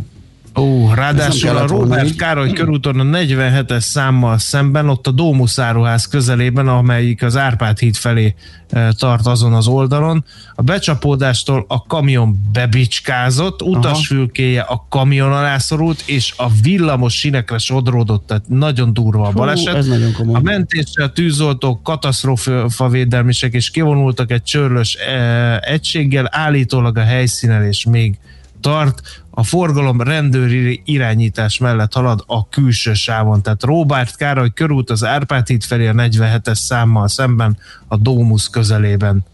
[0.59, 7.23] Ó, ráadásul a Robert Károly körúton a 47-es számmal szemben, ott a Dómuszáruház közelében, amelyik
[7.23, 8.35] az Árpád híd felé
[8.71, 10.25] e, tart azon az oldalon.
[10.55, 18.27] A becsapódástól a kamion bebicskázott, utasfülkéje a kamion alá szorult, és a villamos sinekre sodródott,
[18.27, 19.73] tehát nagyon durva a baleset.
[19.73, 20.35] Hú, ez nagyon komoly.
[20.35, 27.85] A mentésre a tűzoltók, katasztrófavédelmisek és kivonultak egy csörlös e, egységgel, állítólag a helyszínen és
[27.85, 28.19] még
[28.61, 33.43] tart, a forgalom rendőri irányítás mellett halad a külső sávon.
[33.43, 39.25] Tehát Róbert Károly körút az Árpád híd felé a 47-es számmal szemben a Dómusz közelében.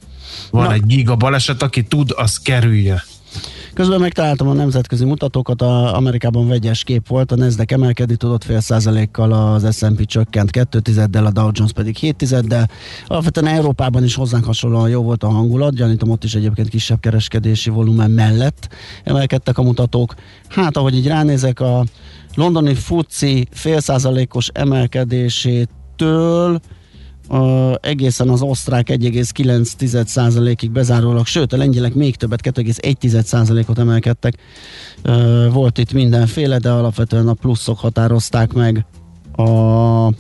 [0.50, 0.72] Van Na.
[0.72, 3.04] egy giga baleset, aki tud, az kerülje.
[3.74, 8.60] Közben megtaláltam a nemzetközi mutatókat, a Amerikában vegyes kép volt, a Nasdaq emelkedni tudott fél
[8.60, 12.70] százalékkal, az S&P csökkent 2 tizeddel, a Dow Jones pedig 7 tizeddel.
[13.06, 17.70] Alapvetően Európában is hozzánk hasonlóan jó volt a hangulat, gyanítom ott is egyébként kisebb kereskedési
[17.70, 18.68] volumen mellett
[19.04, 20.14] emelkedtek a mutatók.
[20.48, 21.84] Hát ahogy így ránézek, a
[22.34, 26.60] londoni FUCI fél százalékos emelkedésétől
[27.80, 34.34] egészen az osztrák 1,9%-ig bezárólag, sőt a lengyelek még többet, 2,1%-ot emelkedtek.
[35.52, 38.84] Volt itt mindenféle, de alapvetően a pluszok határozták meg
[39.36, 40.12] a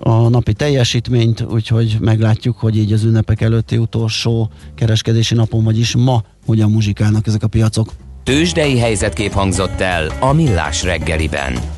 [0.00, 6.22] a napi teljesítményt, úgyhogy meglátjuk, hogy így az ünnepek előtti utolsó kereskedési napon, vagyis ma
[6.46, 7.92] hogyan muzsikálnak ezek a piacok.
[8.22, 11.77] Tőzsdei helyzetkép hangzott el a Millás reggeliben.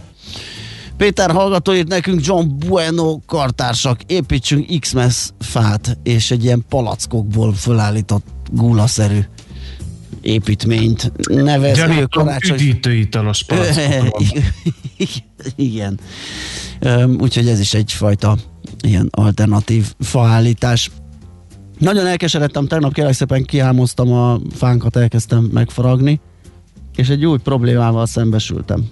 [1.01, 4.95] Péter hallgató írt nekünk John Bueno kartársak, építsünk x
[5.39, 9.19] fát, és egy ilyen palackokból fölállított gulaszerű
[10.21, 12.57] építményt nevező karácsony...
[12.57, 13.45] üdítőitalos.
[15.57, 16.01] Igen.
[17.19, 18.37] Úgyhogy ez is egyfajta
[18.81, 20.91] ilyen alternatív faállítás.
[21.79, 26.21] Nagyon elkeseredtem, tegnap kérlek szépen kiámoztam a fánkat, elkezdtem megfaragni,
[26.97, 28.91] és egy új problémával szembesültem.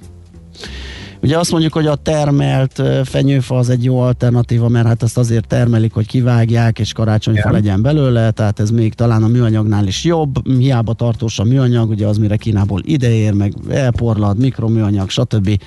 [1.23, 5.47] Ugye azt mondjuk, hogy a termelt fenyőfa az egy jó alternatíva, mert hát azt azért
[5.47, 10.49] termelik, hogy kivágják, és karácsonyfa legyen belőle, tehát ez még talán a műanyagnál is jobb,
[10.59, 15.63] hiába tartós a műanyag, ugye az mire Kínából ideér, meg elporlad, mikroműanyag, stb.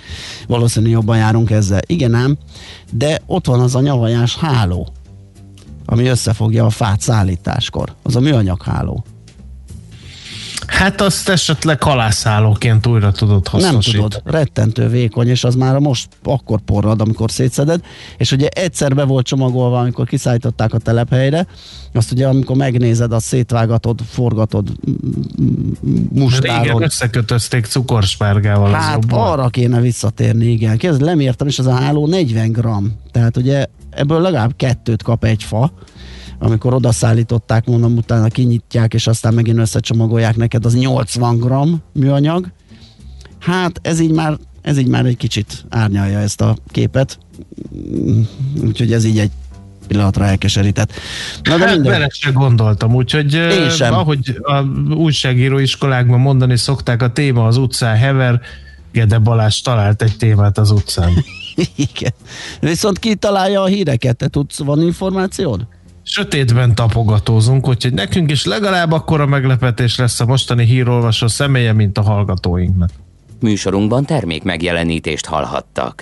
[0.48, 1.82] Valószínű jobban járunk ezzel.
[1.86, 2.38] Igen ám,
[2.92, 4.88] de ott van az a nyavajás háló,
[5.86, 7.94] ami összefogja a fát szállításkor.
[8.04, 9.04] Az a műanyag háló.
[10.68, 14.08] Hát azt esetleg halászálóként újra tudod Nem hasznosítani.
[14.10, 17.82] tudod, rettentő vékony, és az már most akkor porrad, amikor szétszeded,
[18.18, 21.46] és ugye egyszer be volt csomagolva, amikor kiszállították a telephelyre,
[21.94, 24.88] azt ugye amikor megnézed, azt szétvágatod, forgatod, m-
[25.42, 26.82] m- Régen mustálod.
[26.82, 28.72] összekötözték cukorspárgával.
[28.72, 29.28] Hát jobban.
[29.32, 30.78] arra kéne visszatérni, igen.
[30.78, 32.92] Kérdez, lemértem, és az a háló 40 gram.
[33.12, 35.72] Tehát ugye ebből legalább kettőt kap egy fa,
[36.44, 42.48] amikor odaszállították, mondom, utána kinyitják, és aztán megint összecsomagolják neked, az 80 gram műanyag.
[43.40, 47.18] Hát ez így már, ez így már egy kicsit árnyalja ezt a képet.
[48.64, 49.32] Úgyhogy ez így egy
[49.88, 50.92] pillanatra elkeserített.
[51.44, 51.92] Na de Hát minden.
[51.92, 53.94] bele se gondoltam, úgyhogy Én sem.
[53.94, 54.62] ahogy a
[54.94, 58.42] újságíró iskolákban mondani szokták, a téma az utcán hever,
[58.92, 61.12] Gede Balázs talált egy témát az utcán.
[61.76, 62.14] Igen.
[62.60, 64.18] Viszont ki találja a híreket?
[64.18, 65.68] Te tudsz, van információd?
[66.04, 72.02] Sötétben tapogatózunk, úgyhogy nekünk is legalább akkora meglepetés lesz a mostani hírolvasó személye, mint a
[72.02, 72.90] hallgatóinknak.
[73.40, 76.02] Műsorunkban termék megjelenítést hallhattak.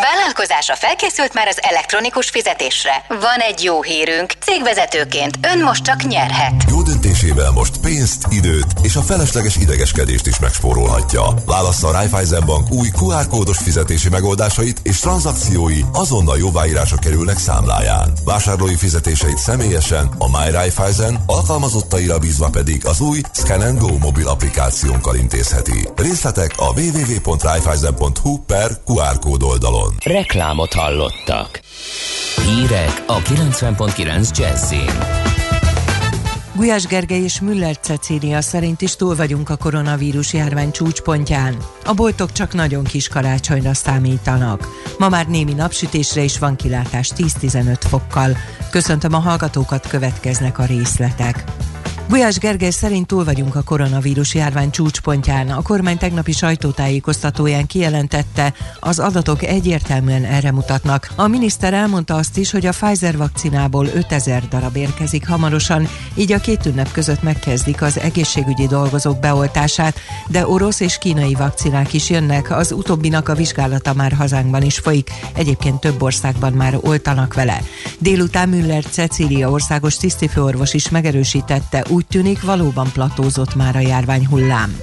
[0.00, 3.04] Vállalkozása felkészült már az elektronikus fizetésre.
[3.08, 4.32] Van egy jó hírünk.
[4.40, 6.64] Cégvezetőként ön most csak nyerhet.
[6.68, 6.82] Jó
[7.22, 11.22] döntésével most pénzt, időt és a felesleges idegeskedést is megspórolhatja.
[11.46, 18.12] Válassza a Raiffeisen Bank új QR kódos fizetési megoldásait és tranzakciói azonnal jóváírásra kerülnek számláján.
[18.24, 25.16] Vásárlói fizetéseit személyesen a My Raiffeisen, alkalmazottaira bízva pedig az új Scan Go mobil applikációnkkal
[25.16, 25.88] intézheti.
[25.96, 29.94] Részletek a www.raiffeisen.hu per QR kód oldalon.
[30.04, 31.60] Reklámot hallottak.
[32.44, 35.31] Hírek a 90.9 Jazzin.
[36.54, 41.56] Gulyás Gergely és Müller Cecília szerint is túl vagyunk a koronavírus járvány csúcspontján.
[41.84, 44.68] A boltok csak nagyon kis karácsonyra számítanak.
[44.98, 48.36] Ma már némi napsütésre is van kilátás 10-15 fokkal.
[48.70, 51.44] Köszöntöm a hallgatókat, következnek a részletek.
[52.12, 55.50] Gulyás Gergely szerint túl vagyunk a koronavírus járvány csúcspontján.
[55.50, 61.10] A kormány tegnapi sajtótájékoztatóján kijelentette, az adatok egyértelműen erre mutatnak.
[61.16, 66.40] A miniszter elmondta azt is, hogy a Pfizer vakcinából 5000 darab érkezik hamarosan, így a
[66.40, 69.98] két ünnep között megkezdik az egészségügyi dolgozók beoltását,
[70.28, 75.10] de orosz és kínai vakcinák is jönnek, az utóbbinak a vizsgálata már hazánkban is folyik,
[75.34, 77.62] egyébként több országban már oltanak vele.
[77.98, 84.76] Délután Müller Cecília országos tisztifőorvos is megerősítette, úgy tűnik valóban platózott már a járvány hullám.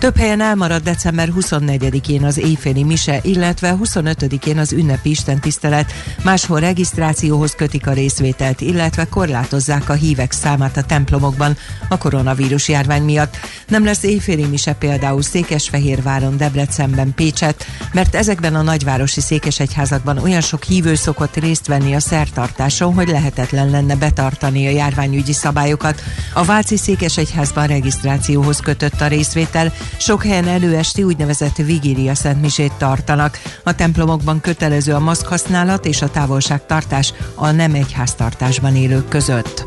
[0.00, 5.92] Több helyen elmaradt december 24-én az éjféli mise, illetve 25-én az ünnepi istentisztelet,
[6.22, 11.56] máshol regisztrációhoz kötik a részvételt, illetve korlátozzák a hívek számát a templomokban
[11.88, 13.36] a koronavírus járvány miatt.
[13.68, 20.62] Nem lesz éjféli mise például Székesfehérváron, Debrecenben, Pécset, mert ezekben a nagyvárosi székesegyházakban olyan sok
[20.62, 26.02] hívő szokott részt venni a szertartáson, hogy lehetetlen lenne betartani a járványügyi szabályokat.
[26.34, 33.38] A Váci Székesegyházban regisztrációhoz kötött a részvétel, sok helyen előesti úgynevezett vigília szentmisét tartanak.
[33.64, 39.66] A templomokban kötelező a maszk használat és a távolságtartás a nem egyháztartásban élők között.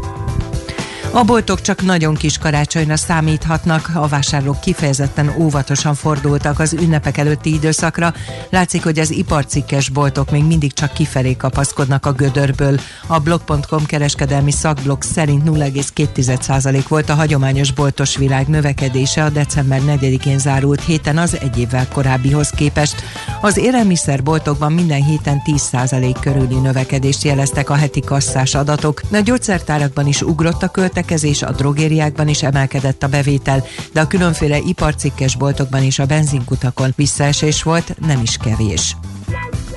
[1.16, 7.54] A boltok csak nagyon kis karácsonyra számíthatnak, a vásárlók kifejezetten óvatosan fordultak az ünnepek előtti
[7.54, 8.14] időszakra.
[8.50, 12.80] Látszik, hogy az iparcikkes boltok még mindig csak kifelé kapaszkodnak a gödörből.
[13.08, 20.40] A blog.com kereskedelmi szakblog szerint 0,2% volt a hagyományos boltos világ növekedése a december 4-én
[20.40, 23.04] zárult héten az egy évvel korábbihoz képest.
[23.42, 29.02] Az élelmiszerboltokban minden héten 10% körüli növekedést jeleztek a heti kasszás adatok.
[29.12, 30.72] A gyógyszertárakban is ugrott a
[31.04, 36.94] költekezés, a drogériákban is emelkedett a bevétel, de a különféle iparcikkes boltokban is a benzinkutakon
[36.96, 38.96] visszaesés volt, nem is kevés.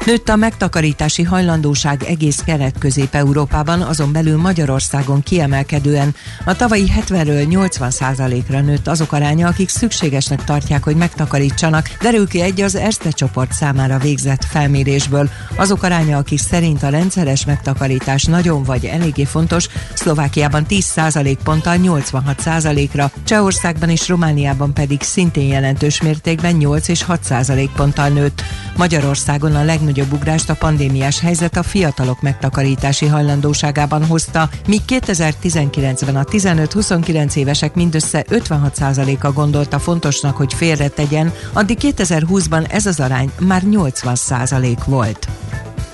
[0.07, 6.15] Nőtt a megtakarítási hajlandóság egész kelet-közép-európában, azon belül Magyarországon kiemelkedően.
[6.45, 12.41] A tavalyi 70-ről 80% ra nőtt azok aránya, akik szükségesnek tartják, hogy megtakarítsanak, derül ki
[12.41, 15.31] egy az Erste csoport számára végzett felmérésből.
[15.57, 22.89] Azok aránya, akik szerint a rendszeres megtakarítás nagyon vagy eléggé fontos, Szlovákiában 10% ponttal 86%
[22.93, 28.43] ra Csehországban és Romániában pedig szintén jelentős mértékben 8 és 6% ponttal nőtt.
[28.77, 36.25] Magyarországon a legnagyobb ugrást a pandémiás helyzet a fiatalok megtakarítási hajlandóságában hozta, míg 2019-ben a
[36.25, 44.77] 15-29 évesek mindössze 56%-a gondolta fontosnak, hogy félretegyen, addig 2020-ban ez az arány már 80%
[44.87, 45.29] volt.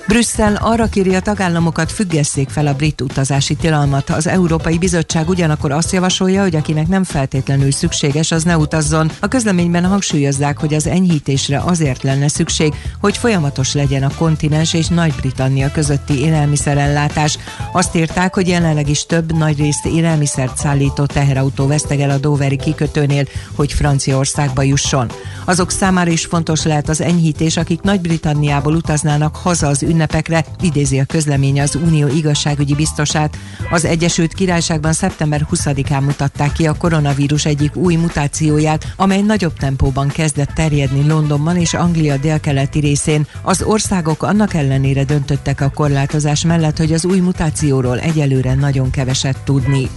[0.07, 4.09] Brüsszel arra kéri a tagállamokat függesszék fel a brit utazási tilalmat.
[4.09, 9.11] Az Európai Bizottság ugyanakkor azt javasolja, hogy akinek nem feltétlenül szükséges, az ne utazzon.
[9.19, 14.87] A közleményben hangsúlyozzák, hogy az enyhítésre azért lenne szükség, hogy folyamatos legyen a kontinens és
[14.87, 17.37] Nagy-Britannia közötti élelmiszerellátás.
[17.71, 23.25] Azt írták, hogy jelenleg is több nagyrészt élelmiszert szállító teherautó vesztegel a Doveri kikötőnél,
[23.55, 25.11] hogy Franciaországba jusson.
[25.45, 31.05] Azok számára is fontos lehet az enyhítés, akik Nagy-Britanniából utaznának haza az ünnepekre, idézi a
[31.05, 33.37] közlemény az Unió igazságügyi biztosát.
[33.71, 40.07] Az Egyesült Királyságban szeptember 20-án mutatták ki a koronavírus egyik új mutációját, amely nagyobb tempóban
[40.07, 43.27] kezdett terjedni Londonban és Anglia délkeleti részén.
[43.41, 49.37] Az országok annak ellenére döntöttek a korlátozás mellett, hogy az új mutációról egyelőre nagyon keveset
[49.43, 49.89] tudni.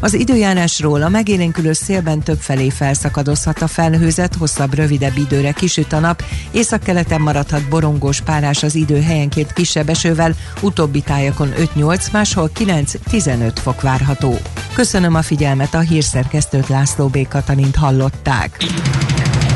[0.00, 6.22] Az időjárásról a megélénkülő szélben többfelé felszakadozhat a felhőzet, hosszabb, rövidebb időre kisüt a nap,
[6.50, 13.80] északkeleten maradhat borongós párás az idő helyenként kisebb esővel, utóbbi tájakon 5-8, máshol 9-15 fok
[13.80, 14.34] várható.
[14.72, 17.28] Köszönöm a figyelmet, a hírszerkesztőt László B.
[17.28, 18.56] Katalint hallották.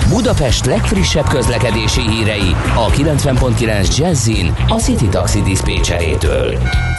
[0.09, 6.59] Budapest legfrissebb közlekedési hírei a 90.9 Jazzin a City Taxi Dispécsejétől.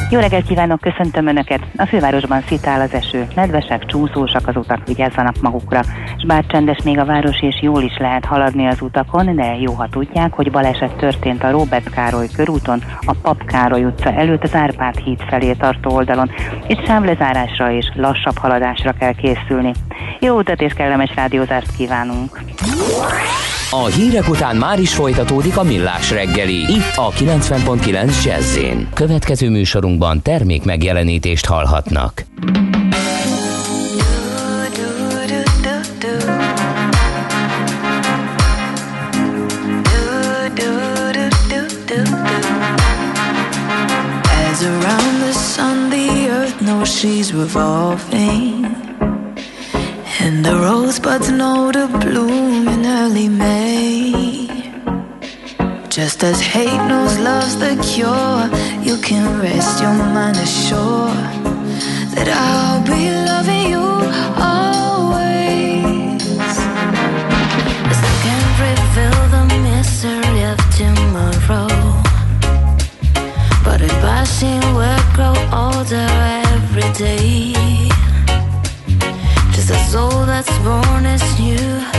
[0.09, 1.61] Jó reggelt kívánok, köszöntöm Önöket!
[1.77, 5.81] A fővárosban szitál az eső, nedvesek, csúszósak az utak, vigyázzanak magukra,
[6.17, 9.73] és bár csendes még a város és jól is lehet haladni az utakon, de jó,
[9.73, 14.53] ha tudják, hogy baleset történt a Robert Károly körúton, a Pap Károly utca előtt az
[14.53, 16.31] Árpád híd felé tartó oldalon,
[16.67, 19.71] és sávlezárásra és lassabb haladásra kell készülni.
[20.19, 22.39] Jó utat és kellemes rádiózást kívánunk!
[23.71, 28.57] A hírek után már is folytatódik a millás reggeli, itt a 90.9 jazz
[28.93, 32.25] Következő műsorunkban termék megjelenítést hallhatnak.
[44.65, 48.65] Around the sun the earth knows she's revolving
[50.25, 52.44] And the rosebuds know to bloom
[53.05, 54.47] early May.
[55.89, 58.41] Just as hate knows love's the cure,
[58.87, 61.43] you can rest your mind assured
[62.15, 63.85] that I'll be loving you
[64.53, 66.23] always.
[67.91, 71.69] As I can't reveal the mystery of tomorrow,
[73.65, 76.09] but if I see we grow older
[76.53, 77.53] every day
[79.53, 81.94] just a soul that's born is new.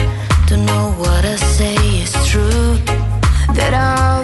[0.56, 2.78] Don't know what I say is true.
[3.56, 4.15] That I'll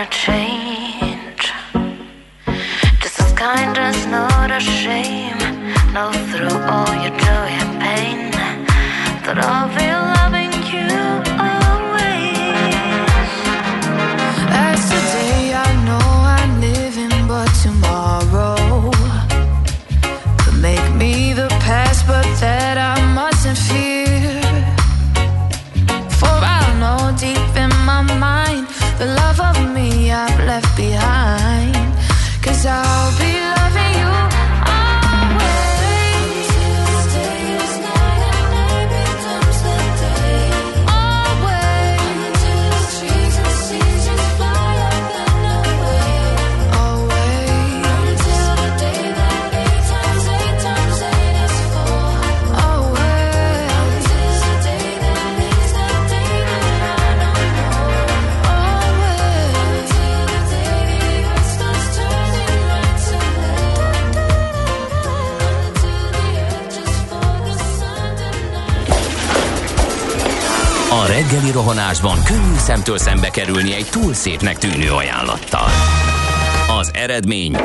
[0.00, 0.49] gonna change.
[73.40, 75.68] Szemtől szembe kerülni egy túl szépnek tűnő ajánlattal.
[76.78, 77.56] Az eredmény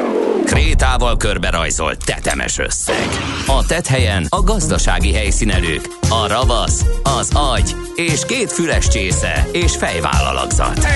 [0.46, 3.08] krétával körberajzolt tetemes összeg.
[3.48, 10.88] A tethelyen a gazdasági helyszínelők, a ravasz, az agy és két füles csésze és fejvállalakzat.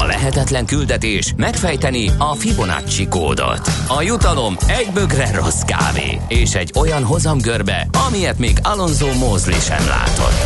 [0.00, 3.70] A lehetetlen küldetés megfejteni a Fibonacci kódot.
[3.86, 9.86] A jutalom egy bögre rossz kávé és egy olyan hozamgörbe, amilyet még Alonso Mosley sem
[9.86, 10.42] látott.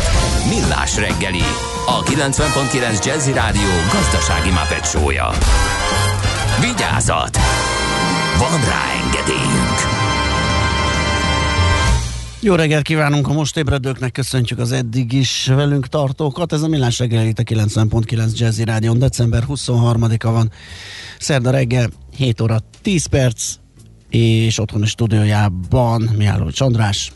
[0.49, 1.43] Millás reggeli,
[1.85, 5.29] a 90.9 Jazzy Rádió gazdasági mapetsója.
[6.59, 7.37] Vigyázat!
[8.37, 9.78] Van rá engedélyünk!
[12.41, 16.53] Jó reggelt kívánunk a most ébredőknek, köszöntjük az eddig is velünk tartókat.
[16.53, 18.99] Ez a Millás reggel itt a 90.9 Jazzy Rádion.
[18.99, 20.51] December 23-a van,
[21.19, 23.53] szerda reggel, 7 óra 10 perc,
[24.09, 27.11] és otthoni stúdiójában Mihálovics András.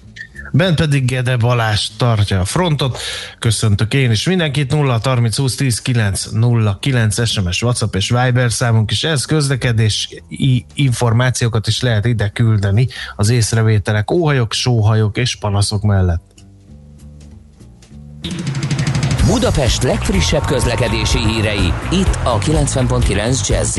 [0.55, 2.97] Bent pedig Gede Balázs tartja a frontot.
[3.39, 4.71] Köszöntök én is mindenkit.
[4.71, 9.03] 0 30 20 10 9 0 9 SMS, WhatsApp és Viber számunk is.
[9.03, 10.09] Ez közlekedés
[10.73, 16.21] információkat is lehet ide küldeni az észrevételek, óhajok, sóhajok és panaszok mellett.
[19.25, 23.77] Budapest legfrissebb közlekedési hírei, itt a 90.9 jazz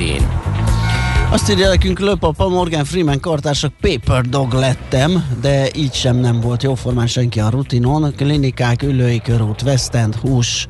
[1.34, 6.62] azt írja nekünk Löpapa Morgan Freeman kartársak Paper Dog lettem, de így sem nem volt
[6.62, 8.14] jóformán senki a rutinon.
[8.16, 10.66] Klinikák, ülői körút, West End, hús,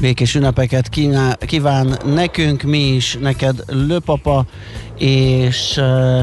[0.00, 4.46] békés ünnepeket kínál, kíván nekünk, mi is, neked Löpapa,
[4.98, 6.20] és uh,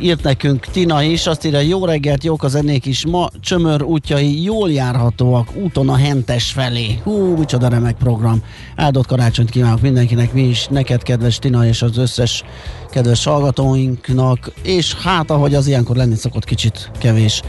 [0.00, 4.42] írt nekünk Tina is, azt írja, jó reggelt, jók a zenék is, ma csömör útjai
[4.42, 7.00] jól járhatóak, úton a Hentes felé.
[7.02, 8.42] Hú, micsoda remek program.
[8.76, 12.44] Áldott karácsonyt kívánok mindenkinek, mi is, neked kedves Tina és az összes
[12.92, 17.42] kedves hallgatóinknak, és hát ahogy az ilyenkor lenni szokott kicsit kevés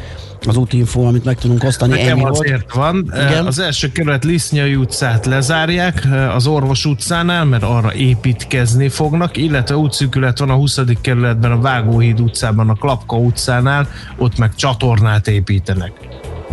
[0.47, 1.91] az útinfo, amit meg tudunk osztani.
[1.91, 2.73] Nekem ennyi azért volt.
[2.73, 3.27] van.
[3.27, 3.45] Igen?
[3.45, 10.39] Az első kerület Lisznyai utcát lezárják az Orvos utcánál, mert arra építkezni fognak, illetve útszűkület
[10.39, 10.79] van a 20.
[11.01, 13.87] kerületben a Vágóhíd utcában, a Klapka utcánál,
[14.17, 15.91] ott meg csatornát építenek.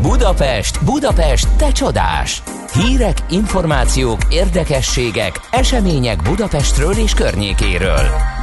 [0.03, 2.43] Budapest, Budapest, te csodás!
[2.73, 8.40] Hírek, információk, érdekességek, események Budapestről és környékéről.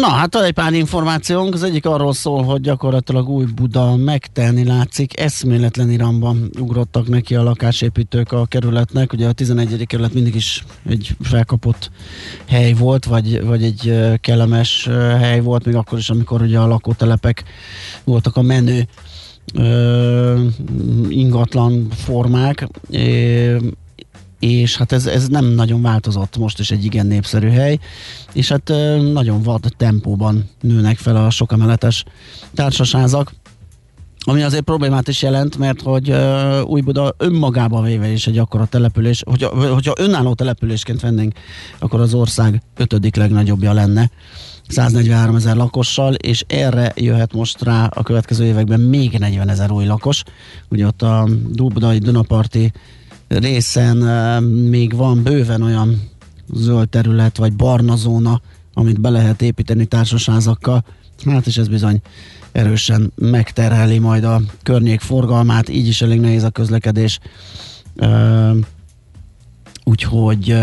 [0.00, 1.54] Na, hát egy pár információnk.
[1.54, 5.20] Az egyik arról szól, hogy gyakorlatilag új Buda megtelni látszik.
[5.20, 9.12] Eszméletlen iramban ugrottak neki a lakásépítők a kerületnek.
[9.12, 9.86] Ugye a 11.
[9.86, 11.90] kerület mindig is egy felkapott
[12.48, 17.44] hely volt, vagy, vagy egy kellemes hely volt, még akkor is, amikor ugye a lakótelepek
[18.04, 18.86] voltak a menő
[21.08, 22.68] ingatlan formák
[24.40, 27.78] és hát ez, ez nem nagyon változott, most is egy igen népszerű hely,
[28.32, 28.72] és hát
[29.12, 32.04] nagyon vad tempóban nőnek fel a sokameletes
[32.54, 33.32] társasházak,
[34.24, 39.22] ami azért problémát is jelent, mert hogy uh, Újbuda önmagában véve is egy akkora település,
[39.26, 41.32] hogyha, hogyha önálló településként vennénk,
[41.78, 44.10] akkor az ország ötödik legnagyobbja lenne.
[44.68, 49.84] 143 ezer lakossal, és erre jöhet most rá a következő években még 40 ezer új
[49.84, 50.22] lakos.
[50.68, 52.72] Ugye ott a Dúbudai Dunaparti
[53.38, 53.96] részen
[54.44, 56.02] még van bőven olyan
[56.54, 58.40] zöld terület, vagy barna zóna,
[58.74, 60.84] amit be lehet építeni társasházakkal.
[61.24, 62.00] Hát és ez bizony
[62.52, 67.18] erősen megterheli majd a környék forgalmát, így is elég nehéz a közlekedés.
[69.84, 70.56] Úgyhogy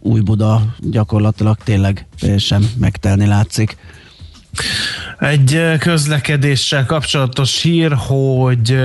[0.00, 2.06] új Buda gyakorlatilag tényleg
[2.36, 3.76] sem megtelni látszik.
[5.18, 8.78] Egy közlekedéssel kapcsolatos hír, hogy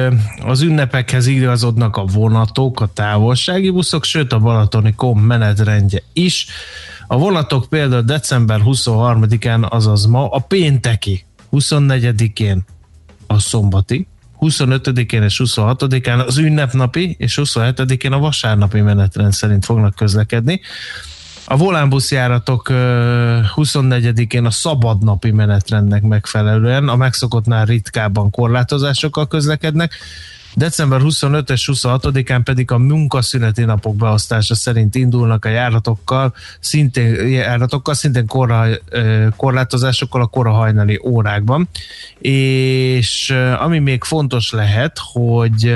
[0.45, 6.47] az ünnepekhez igazodnak a vonatok, a távolsági buszok, sőt a Balatoni kom menetrendje is.
[7.07, 12.65] A vonatok például december 23-án, azaz ma, a pénteki, 24-én
[13.27, 14.07] a szombati,
[14.39, 20.61] 25-én és 26-án az ünnepnapi, és 27-én a vasárnapi menetrend szerint fognak közlekedni.
[21.51, 22.67] A volánbuszjáratok
[23.55, 29.93] 24-én a szabadnapi menetrendnek megfelelően a megszokottnál ritkábban korlátozásokkal közlekednek,
[30.53, 37.93] December 25 és 26-án pedig a munkaszüneti napok beosztása szerint indulnak a járatokkal, szintén, járatokkal,
[37.93, 38.67] szintén korra,
[39.35, 41.69] korlátozásokkal a kora hajnali órákban.
[42.21, 45.75] És ami még fontos lehet, hogy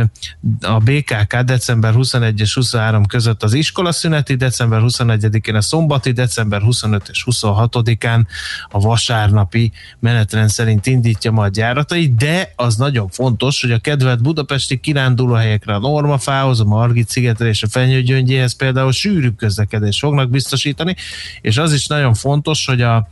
[0.61, 7.07] a BKK december 21 és 23 között az iskolaszüneti, december 21-én a szombati, december 25
[7.09, 8.25] és 26-án
[8.69, 14.21] a vasárnapi menetrend szerint indítja majd járatai, de az nagyon fontos, hogy a kedvelt
[14.63, 20.29] Budapesti kiránduló helyekre a Normafához, a Margit szigetre és a Fenyőgyöngyéhez például sűrűbb közlekedést fognak
[20.29, 20.95] biztosítani,
[21.41, 23.07] és az is nagyon fontos, hogy a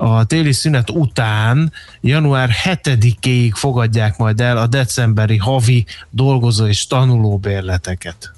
[0.00, 7.38] a téli szünet után január 7-éig fogadják majd el a decemberi havi dolgozó és tanuló
[7.38, 8.32] bérleteket.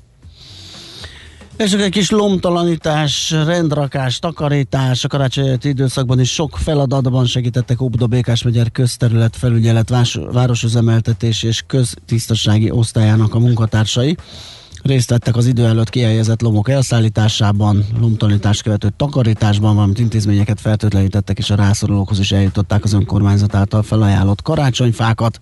[1.60, 8.42] És egy kis lomtalanítás, rendrakás, takarítás, a karácsonyi időszakban is sok feladatban segítettek Óbuda Békás
[8.42, 9.92] megyer közterület felügyelet,
[10.32, 14.16] városüzemeltetés és köztisztasági osztályának a munkatársai.
[14.82, 21.50] Részt vettek az idő előtt kihelyezett lomok elszállításában, lomtalanítást követő takarításban, valamint intézményeket fertőtlenítettek, és
[21.50, 25.40] a rászorulókhoz is eljutották az önkormányzat által felajánlott karácsonyfákat.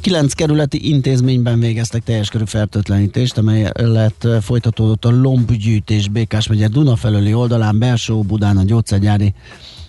[0.00, 6.96] Kilenc kerületi intézményben végeztek teljes körű fertőtlenítést, amely lett folytatódott a lombgyűjtés Békás megye Duna
[6.96, 9.34] felőli oldalán, Belső Budán, a gyógyszergyári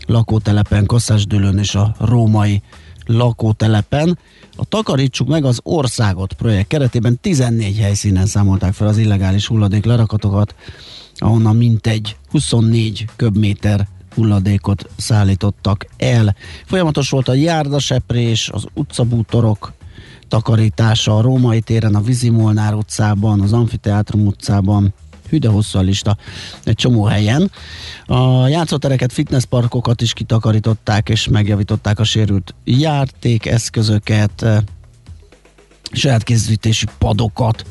[0.08, 2.62] lakótelepen, Kasszásdülön és a római
[3.06, 4.18] lakótelepen.
[4.56, 10.56] A Takarítsuk meg az országot projekt keretében 14 helyszínen számolták fel az illegális hulladék lerakatokat,
[11.16, 16.36] ahonnan mintegy 24 köbméter hulladékot szállítottak el.
[16.66, 19.74] Folyamatos volt a járdaseprés, az utcabútorok
[20.32, 24.94] takarítása a Római téren, a Vizimolnár utcában, az Amfiteátrum utcában,
[25.30, 26.18] hüde hosszú a lista
[26.64, 27.52] egy csomó helyen.
[28.06, 34.46] A játszótereket, fitnessparkokat is kitakarították és megjavították a sérült játékeszközöket,
[35.92, 37.66] saját készítési padokat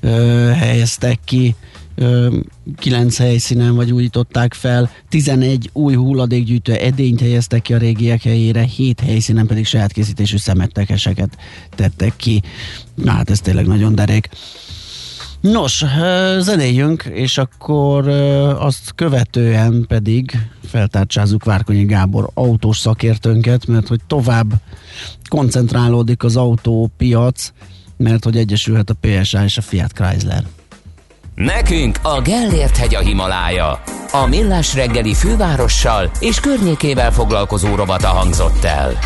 [0.00, 0.10] ö,
[0.56, 1.54] helyeztek ki,
[2.76, 9.00] kilenc helyszínen vagy újították fel, 11 új hulladékgyűjtő edényt helyeztek ki a régiek helyére, 7
[9.00, 11.36] helyszínen pedig saját készítésű szemettekeseket
[11.74, 12.42] tettek ki.
[12.94, 14.28] Na hát ez tényleg nagyon derék.
[15.40, 15.84] Nos,
[16.38, 18.08] zenéljünk, és akkor
[18.58, 24.52] azt követően pedig feltárcsázunk Várkonyi Gábor autós szakértőnket, mert hogy tovább
[25.28, 27.52] koncentrálódik az autópiac,
[27.96, 30.44] mert hogy egyesülhet a PSA és a Fiat Chrysler.
[31.38, 33.80] Nekünk a Gellért hegy a Himalája.
[34.12, 38.98] A millás reggeli fővárossal és környékével foglalkozó robata hangzott el.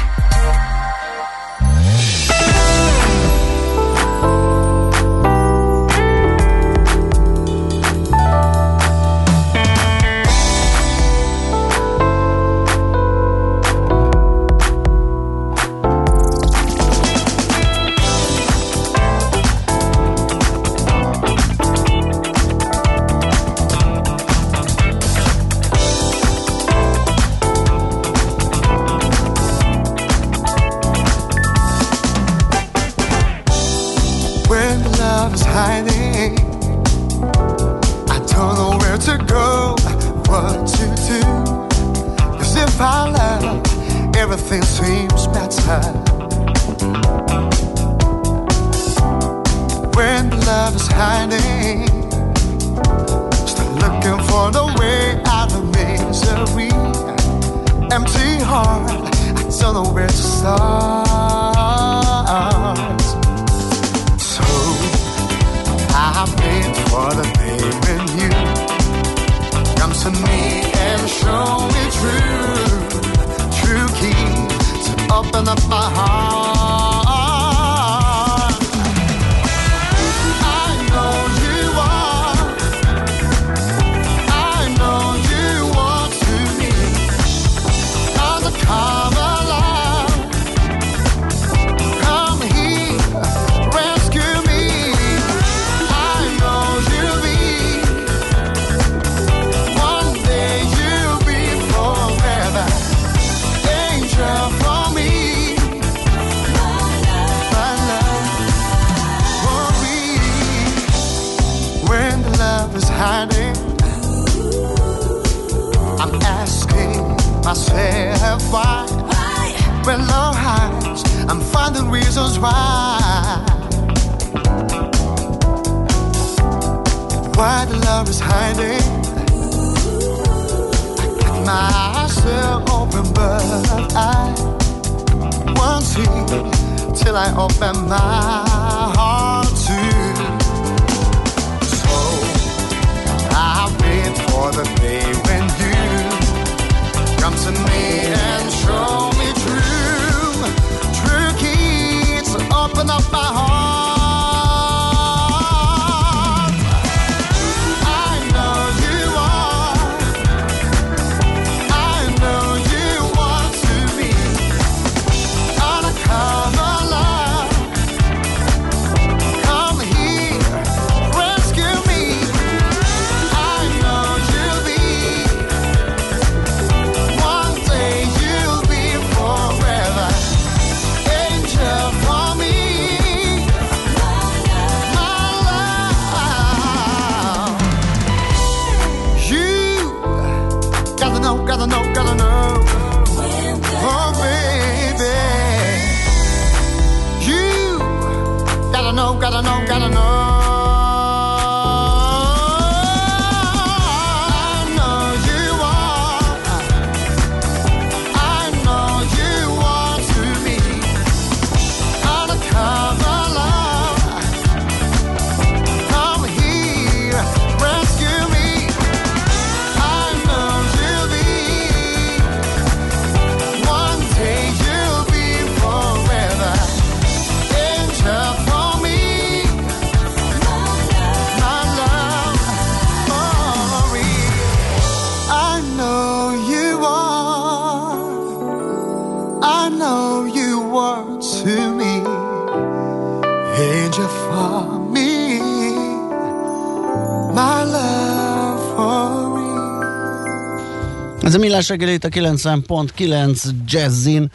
[251.68, 254.30] Millás reggeli itt a 90.9 Jazzin,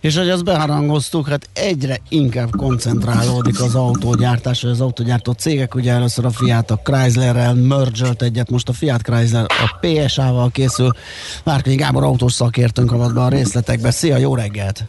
[0.00, 6.24] és hogy azt beharangoztuk, hát egyre inkább koncentrálódik az autógyártás, az autógyártó cégek, ugye először
[6.24, 10.92] a Fiat a Chryslerrel mergelt egyet, most a Fiat Chrysler a PSA-val készül.
[11.44, 13.90] Márkai Gábor autós szakértőnk avat be a részletekbe.
[13.90, 14.84] Szia, jó reggelt!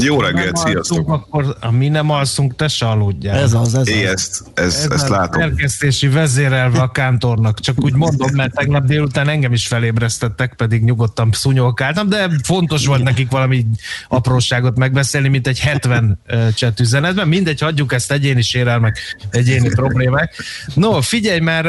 [0.00, 1.08] Jó reggelt, nem sziasztok!
[1.08, 3.38] Alszunk, akkor mi nem alszunk, te se aludjál.
[3.38, 4.12] Ez az, ez Én az.
[4.12, 5.40] ezt, ezt, Ez ezt a látom.
[5.40, 7.60] szerkesztési vezérelve a kántornak.
[7.60, 13.02] Csak úgy mondom, mert tegnap délután engem is felébresztettek, pedig nyugodtan szunyolkáltam, de fontos volt
[13.02, 13.66] nekik valami
[14.08, 17.28] apróságot megbeszélni, mint egy 70 uh, chat üzenetben.
[17.28, 20.34] Mindegy, hagyjuk ezt egyéni sérelmek, egyéni problémák.
[20.74, 21.66] No, figyelj, mert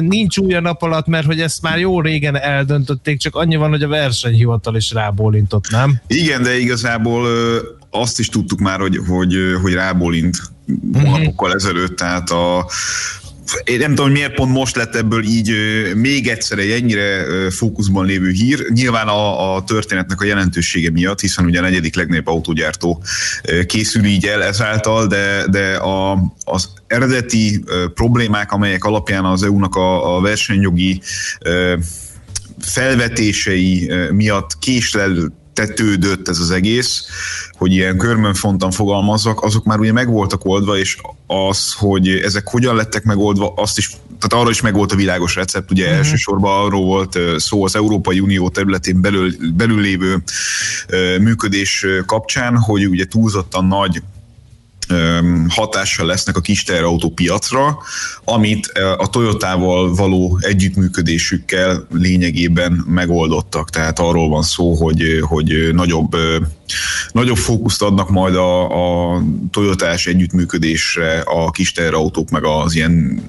[0.00, 3.70] nincs új a nap alatt, mert hogy ezt már jó régen eldöntötték, csak annyi van,
[3.70, 6.00] hogy a versenyhivatal is rábólintott, nem?
[6.06, 7.28] Igen, de igazából
[7.90, 10.36] azt is tudtuk már, hogy, hogy, hogy rábólint
[10.92, 12.70] hónapokkal ezelőtt, tehát a,
[13.64, 15.52] én nem tudom, hogy miért pont most lett ebből így
[15.94, 18.66] még egyszer egy ennyire fókuszban lévő hír.
[18.72, 23.02] Nyilván a, a történetnek a jelentősége miatt, hiszen ugye a negyedik legnagyobb autógyártó
[23.66, 27.64] készül így el ezáltal, de, de a, az eredeti
[27.94, 31.00] problémák, amelyek alapján az EU-nak a, a versenyjogi
[32.60, 37.04] felvetései miatt késlel tetődött ez az egész,
[37.52, 40.96] hogy ilyen körmönfontan fogalmazzak, azok már ugye meg voltak oldva, és
[41.26, 45.34] az, hogy ezek hogyan lettek megoldva, azt is, tehát arra is meg volt a világos
[45.34, 45.98] recept, ugye uh-huh.
[45.98, 50.22] elsősorban arról volt szó az Európai Unió területén belül, belül lévő
[51.20, 54.02] működés kapcsán, hogy ugye túlzottan nagy
[55.48, 57.78] hatással lesznek a kis teherautó piacra,
[58.24, 58.66] amit
[58.96, 63.70] a Toyotával való együttműködésükkel lényegében megoldottak.
[63.70, 66.16] Tehát arról van szó, hogy, hogy nagyobb,
[67.12, 73.22] nagyobb fókuszt adnak majd a, a Toyotás együttműködésre a kis teherautók meg az ilyen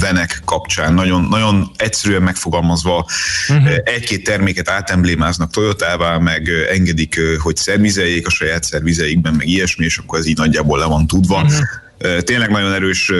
[0.00, 0.94] venek kapcsán.
[0.94, 3.06] Nagyon, nagyon egyszerűen megfogalmazva
[3.48, 3.76] uh-huh.
[3.84, 10.18] egy-két terméket átemblémáznak Toyotává, meg engedik, hogy szervizeljék a saját szervizeikben, meg ilyesmi, és akkor
[10.18, 11.42] ez így nagyjából le van tudva.
[11.42, 12.18] Uh-huh.
[12.20, 13.12] Tényleg nagyon erős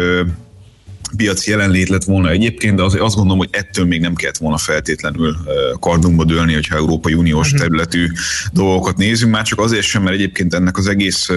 [1.16, 4.58] piaci jelenlét lett volna egyébként, de az, azt gondolom, hogy ettől még nem kellett volna
[4.58, 5.36] feltétlenül
[5.80, 8.06] kardunkba dőlni, hogyha Európai Uniós területű
[8.52, 11.28] dolgokat nézünk, már csak azért sem, mert egyébként ennek az egész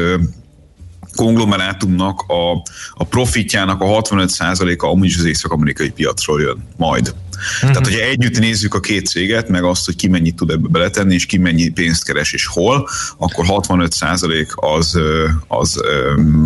[1.16, 2.51] konglomerátumnak a,
[2.93, 7.16] a profitjának a 65%-a amúgy is az észak-amerikai piacról jön majd.
[7.38, 7.72] Uh-huh.
[7.72, 11.14] Tehát, hogyha együtt nézzük a két céget, meg azt, hogy ki mennyit tud ebbe beletenni,
[11.14, 14.99] és ki mennyi pénzt keres, és hol, akkor 65% az,
[15.47, 15.82] az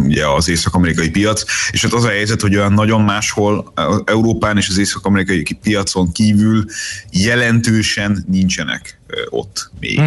[0.03, 3.73] ugye az észak-amerikai piac, és hát az a helyzet, hogy olyan nagyon máshol
[4.05, 6.65] Európán és az észak-amerikai piacon kívül
[7.11, 8.99] jelentősen nincsenek
[9.29, 10.01] ott még.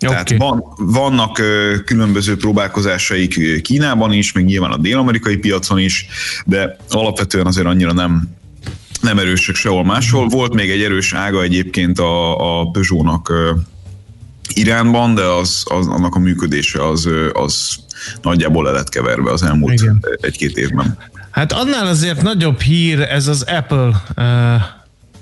[0.00, 0.10] Uh-huh.
[0.10, 0.48] Tehát okay.
[0.48, 1.32] van, vannak
[1.84, 6.06] különböző próbálkozásaik Kínában is, meg nyilván a dél-amerikai piacon is,
[6.44, 8.36] de alapvetően azért annyira nem,
[9.00, 10.28] nem erősek sehol máshol.
[10.28, 13.32] Volt még egy erős ága egyébként a, a Peugeot-nak
[14.54, 17.76] Iránban, de az, az, annak a működése az, az
[18.22, 20.04] nagyjából le lett keverve az elmúlt Igen.
[20.20, 20.98] egy-két évben.
[21.30, 24.77] Hát annál azért nagyobb hír ez az Apple uh,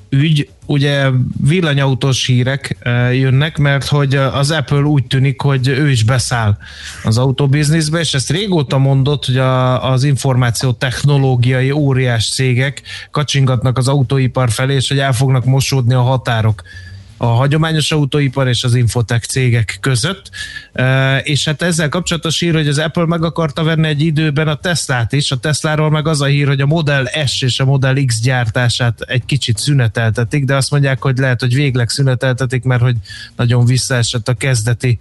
[0.08, 1.10] ügy, ugye
[1.46, 2.76] villanyautós hírek
[3.12, 6.56] jönnek, mert hogy az Apple úgy tűnik, hogy ő is beszáll
[7.04, 13.88] az autóbizniszbe, és ezt régóta mondott, hogy a, az információ technológiai óriás cégek kacsingatnak az
[13.88, 16.62] autóipar felé, és hogy el fognak mosódni a határok
[17.16, 20.30] a hagyományos autóipar és az infotech cégek között,
[21.22, 25.12] és hát ezzel kapcsolatos hír, hogy az Apple meg akarta venni egy időben a Teslát
[25.12, 28.20] is, a Tesláról meg az a hír, hogy a Model S és a Model X
[28.20, 32.96] gyártását egy kicsit szüneteltetik, de azt mondják, hogy lehet, hogy végleg szüneteltetik, mert hogy
[33.36, 34.98] nagyon visszaesett a kezdeti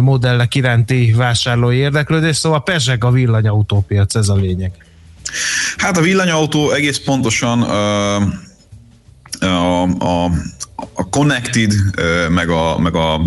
[0.00, 4.72] modellek iránti vásárlói érdeklődés, szóval pesek a villanyautópiac, ez a lényeg.
[5.76, 7.68] Hát a villanyautó egész pontosan uh,
[9.40, 10.30] a, a
[10.92, 11.72] a connected,
[12.28, 13.20] meg, a, meg a,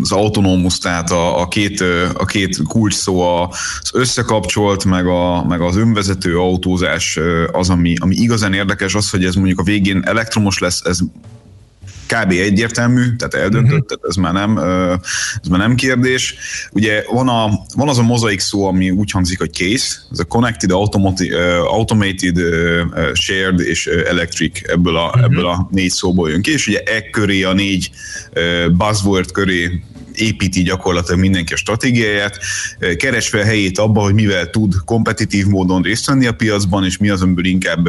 [0.00, 1.84] az autonómus, tehát a, a, két,
[2.14, 7.18] a két kulcs szó az összekapcsolt, meg, a, meg az önvezető autózás
[7.52, 10.98] az, ami, ami igazán érdekes, az, hogy ez mondjuk a végén elektromos lesz, ez
[12.10, 12.30] kb.
[12.30, 13.86] egyértelmű, tehát eldöntött, uh-huh.
[13.86, 14.58] tehát ez már, nem,
[15.42, 16.34] ez már nem kérdés.
[16.72, 20.24] Ugye van, a, van az a mozaik szó, ami úgy hangzik, hogy case, ez a
[20.24, 22.38] connected, automated,
[23.12, 25.24] shared és electric, ebből a, uh-huh.
[25.24, 27.90] ebből a négy szóból jön ki, és ugye e köré, a négy
[28.76, 29.82] buzzword köré
[30.20, 32.38] építi gyakorlatilag mindenki a stratégiáját,
[32.96, 37.08] keresve a helyét abba, hogy mivel tud kompetitív módon részt venni a piacban, és mi
[37.08, 37.88] az, amiből inkább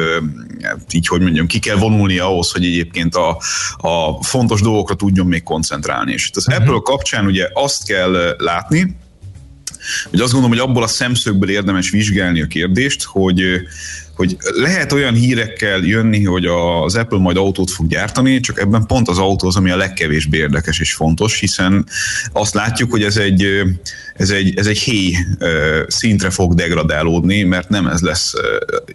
[0.90, 3.28] így, hogy mondjam, ki kell vonulni ahhoz, hogy egyébként a,
[3.76, 6.12] a fontos dolgokra tudjon még koncentrálni.
[6.12, 6.64] És az uh-huh.
[6.64, 8.96] Apple kapcsán ugye azt kell látni,
[10.10, 13.42] hogy azt gondolom, hogy abból a szemszögből érdemes vizsgálni a kérdést, hogy
[14.14, 16.46] hogy lehet olyan hírekkel jönni, hogy
[16.84, 20.38] az Apple majd autót fog gyártani, csak ebben pont az autó az, ami a legkevésbé
[20.38, 21.86] érdekes és fontos, hiszen
[22.32, 23.46] azt látjuk, hogy ez egy,
[24.14, 25.16] ez egy, ez egy héj
[25.86, 28.32] szintre fog degradálódni, mert nem ez lesz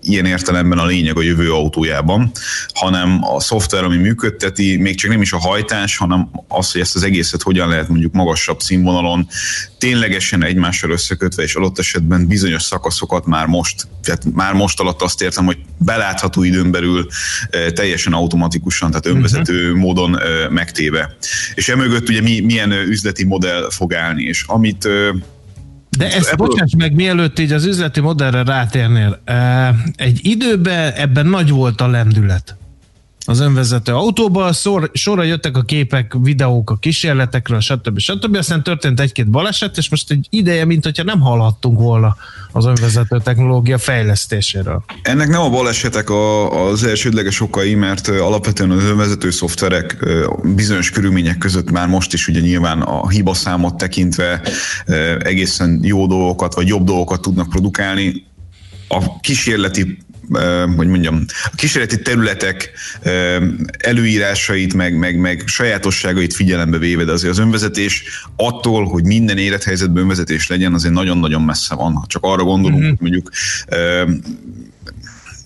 [0.01, 2.32] ilyen értelemben a lényeg a jövő autójában,
[2.74, 6.95] hanem a szoftver, ami működteti, még csak nem is a hajtás, hanem az, hogy ezt
[6.95, 9.28] az egészet hogyan lehet mondjuk magasabb színvonalon
[9.78, 15.22] ténylegesen egymással összekötve, és adott esetben bizonyos szakaszokat már most, tehát már most alatt azt
[15.22, 17.08] értem, hogy belátható időn belül
[17.74, 19.80] teljesen automatikusan, tehát önvezető uh-huh.
[19.80, 20.18] módon
[20.49, 21.16] megtéve.
[21.55, 24.88] És emögött ugye mi, milyen üzleti modell fog állni, és amit
[25.97, 26.47] de ezt ebből...
[26.47, 29.22] bocsáss meg, mielőtt így az üzleti modellre rátérnél.
[29.95, 32.58] Egy időben ebben nagy volt a lendület
[33.30, 38.00] az önvezető autóba, szor, sorra jöttek a képek, videók a kísérletekről, stb.
[38.00, 38.36] stb.
[38.36, 42.16] Aztán történt egy-két baleset, és most egy ideje, mint hogyha nem hallhattunk volna
[42.52, 44.84] az önvezető technológia fejlesztéséről.
[45.02, 50.06] Ennek nem a balesetek a, az elsődleges okai, mert alapvetően az önvezető szoftverek
[50.44, 54.42] bizonyos körülmények között már most is ugye nyilván a hibaszámot tekintve
[55.20, 58.26] egészen jó dolgokat, vagy jobb dolgokat tudnak produkálni.
[58.88, 59.98] A kísérleti
[60.76, 62.72] hogy mondjam, a kísérleti területek
[63.78, 68.04] előírásait, meg, meg, meg sajátosságait figyelembe véve, de azért az önvezetés
[68.36, 72.04] attól, hogy minden élethelyzetben önvezetés legyen, azért nagyon-nagyon messze van.
[72.08, 72.90] Csak arra gondolunk, mm-hmm.
[72.90, 73.32] hogy mondjuk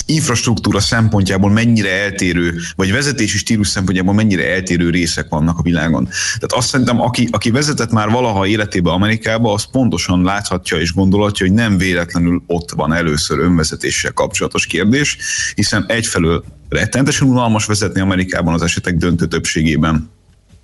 [0.06, 6.06] infrastruktúra szempontjából mennyire eltérő, vagy vezetési stílus szempontjából mennyire eltérő részek vannak a világon.
[6.06, 11.46] Tehát azt szerintem, aki, aki vezetett már valaha életébe Amerikába, az pontosan láthatja és gondolhatja,
[11.46, 15.18] hogy nem véletlenül ott van először önvezetéssel kapcsolatos kérdés,
[15.56, 20.10] hiszen egyfelől rettentesen unalmas vezetni Amerikában az esetek döntő többségében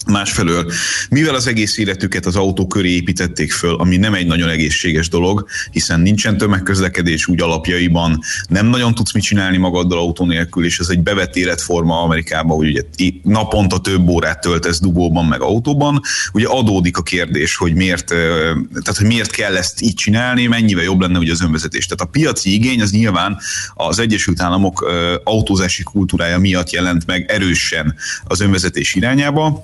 [0.07, 0.71] Másfelől,
[1.09, 5.47] mivel az egész életüket az autó köré építették föl, ami nem egy nagyon egészséges dolog,
[5.71, 10.87] hiszen nincsen tömegközlekedés úgy alapjaiban, nem nagyon tudsz mit csinálni magaddal autó nélkül, és ez
[10.87, 16.01] egy bevett életforma Amerikában, hogy ugye naponta több órát töltesz dugóban meg autóban,
[16.33, 21.01] ugye adódik a kérdés, hogy miért, tehát hogy miért kell ezt így csinálni, mennyivel jobb
[21.01, 21.85] lenne ugye az önvezetés.
[21.85, 23.37] Tehát a piaci igény az nyilván
[23.73, 24.91] az Egyesült Államok
[25.23, 29.61] autózási kultúrája miatt jelent meg erősen az önvezetés irányába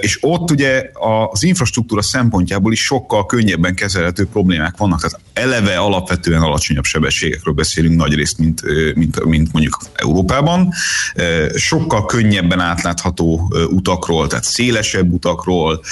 [0.00, 0.90] és ott ugye
[1.30, 5.00] az infrastruktúra szempontjából is sokkal könnyebben kezelhető problémák vannak.
[5.00, 8.62] Tehát eleve alapvetően alacsonyabb sebességekről beszélünk nagy részt, mint,
[8.94, 10.72] mint, mint mondjuk Európában.
[11.54, 15.82] Sokkal könnyebben átlátható utakról, tehát szélesebb utakról,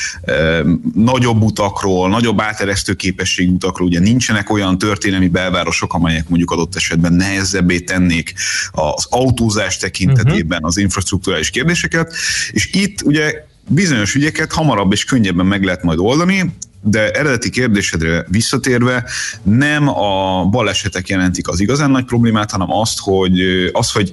[0.94, 7.12] nagyobb utakról, nagyobb áteresztő képességű utakról, ugye nincsenek olyan történelmi belvárosok, amelyek mondjuk adott esetben
[7.12, 8.34] nehezebbé tennék
[8.70, 12.14] az autózás tekintetében az infrastruktúrális kérdéseket,
[12.50, 18.24] és itt ugye bizonyos ügyeket hamarabb és könnyebben meg lehet majd oldani, de eredeti kérdésedre
[18.28, 19.04] visszatérve,
[19.42, 23.40] nem a balesetek jelentik az igazán nagy problémát, hanem azt, hogy,
[23.72, 24.12] az, hogy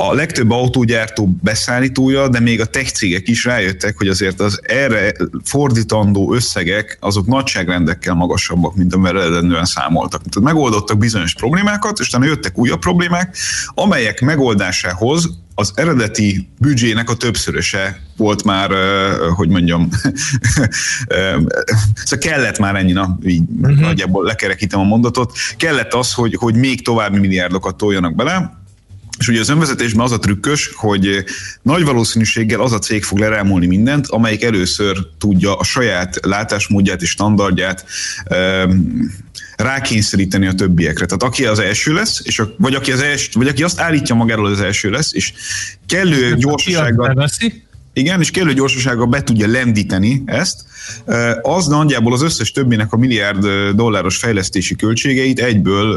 [0.00, 5.12] a legtöbb autógyártó beszállítója, de még a tech cégek is rájöttek, hogy azért az erre
[5.44, 10.22] fordítandó összegek azok nagyságrendekkel magasabbak, mint amivel eredendően számoltak.
[10.22, 13.36] Tehát megoldottak bizonyos problémákat, és utána jöttek újabb problémák,
[13.74, 18.70] amelyek megoldásához az eredeti büdzsének a többszöröse volt már,
[19.36, 19.88] hogy mondjam,
[22.04, 23.80] szóval kellett már ennyi, na, így uh-huh.
[23.80, 28.58] nagyjából lekerekítem a mondatot, kellett az, hogy, hogy még további milliárdokat toljanak bele,
[29.18, 31.24] és ugye az önvezetésben az a trükkös, hogy
[31.62, 37.10] nagy valószínűséggel az a cég fog lerámolni mindent, amelyik először tudja a saját látásmódját és
[37.10, 37.84] standardját
[38.30, 39.10] um,
[39.56, 41.06] rákényszeríteni a többiekre.
[41.06, 44.14] Tehát aki az első lesz, és a, vagy, aki az első, vagy aki azt állítja
[44.14, 45.32] magáról, az első lesz, és
[45.86, 47.28] kellő gyorsasággal...
[47.98, 50.64] Igen, és kellő gyorsasággal be tudja lendíteni ezt,
[51.42, 55.94] az nagyjából az összes többinek a milliárd dolláros fejlesztési költségeit egyből,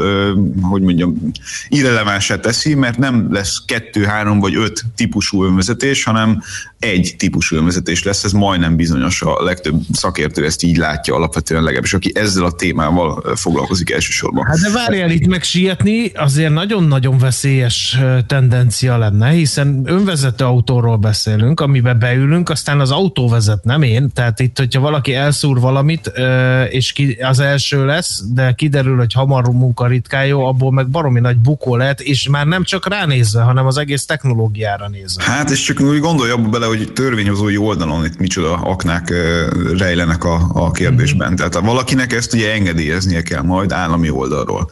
[0.60, 1.30] hogy mondjam,
[1.68, 6.42] irrelevánsát teszi, mert nem lesz kettő, három vagy öt típusú önvezetés, hanem
[6.78, 11.94] egy típusú önvezetés lesz, ez majdnem bizonyos, a legtöbb szakértő ezt így látja alapvetően legalábbis,
[11.94, 14.44] aki ezzel a témával foglalkozik elsősorban.
[14.46, 21.60] Hát de várjál itt meg sietni, azért nagyon-nagyon veszélyes tendencia lenne, hiszen önvezető autóról beszélünk,
[21.60, 26.12] amiben beülünk, aztán az autó vezet, nem én, tehát itt, hogyha valaki elszúr valamit,
[26.68, 31.76] és ki, az első lesz, de kiderül, hogy hamar munkaritkájó, abból meg baromi nagy bukó
[31.76, 35.22] lehet, és már nem csak ránézve, hanem az egész technológiára nézve.
[35.22, 39.12] Hát, és csak úgy gondolj abba bele, hogy törvényhozói oldalon itt micsoda aknák
[39.78, 41.36] rejlenek a, a kérdésben.
[41.36, 44.70] Tehát valakinek ezt ugye engedélyeznie kell majd állami oldalról.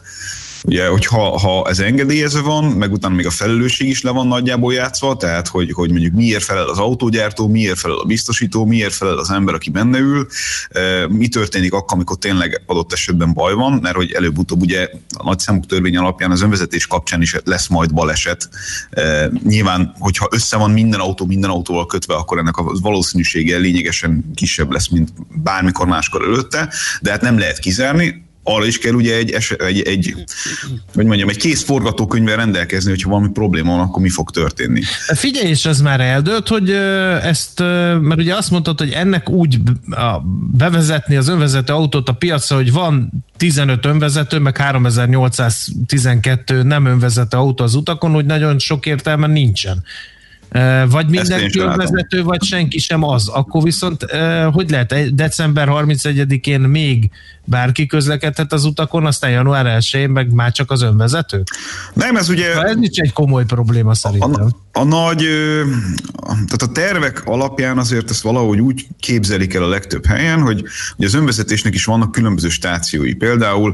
[0.63, 4.27] Ugye, hogy ha, ha ez engedélyezve van, meg utána még a felelősség is le van
[4.27, 8.93] nagyjából játszva, tehát hogy, hogy mondjuk miért felel az autógyártó, miért felel a biztosító, miért
[8.93, 10.27] felel az ember, aki benne ül,
[11.09, 15.39] mi történik akkor, amikor tényleg adott esetben baj van, mert hogy előbb-utóbb ugye a nagy
[15.39, 18.49] számuk törvény alapján az önvezetés kapcsán is lesz majd baleset.
[19.43, 24.71] Nyilván, hogyha össze van minden autó minden autóval kötve, akkor ennek a valószínűsége lényegesen kisebb
[24.71, 26.69] lesz, mint bármikor máskor előtte,
[27.01, 30.15] de hát nem lehet kizárni arra is kell ugye egy, egy, egy
[30.93, 34.81] hogy mondjam, egy kész forgatókönyvvel rendelkezni, hogyha valami probléma van, akkor mi fog történni.
[35.13, 36.69] Figyelj, és ez már eldőlt, hogy
[37.23, 37.59] ezt,
[38.01, 39.59] mert ugye azt mondtad, hogy ennek úgy
[40.51, 47.63] bevezetni az önvezető autót a piacra, hogy van 15 önvezető, meg 3812 nem önvezető autó
[47.63, 49.83] az utakon, hogy nagyon sok értelme nincsen.
[50.89, 53.27] Vagy mindenki önvezető, vagy senki sem az.
[53.27, 54.05] Akkor viszont
[54.51, 57.11] hogy lehet december 31-én még
[57.43, 61.43] bárki közlekedhet az utakon, aztán január 1-én meg már csak az önvezető?
[61.93, 62.55] Nem, ez ugye...
[62.55, 64.49] Ha ez nincs egy komoly probléma szerintem.
[64.70, 65.27] A, a nagy,
[66.25, 70.63] tehát a tervek alapján azért ezt valahogy úgy képzelik el a legtöbb helyen, hogy,
[70.95, 73.13] hogy az önvezetésnek is vannak különböző stációi.
[73.13, 73.73] Például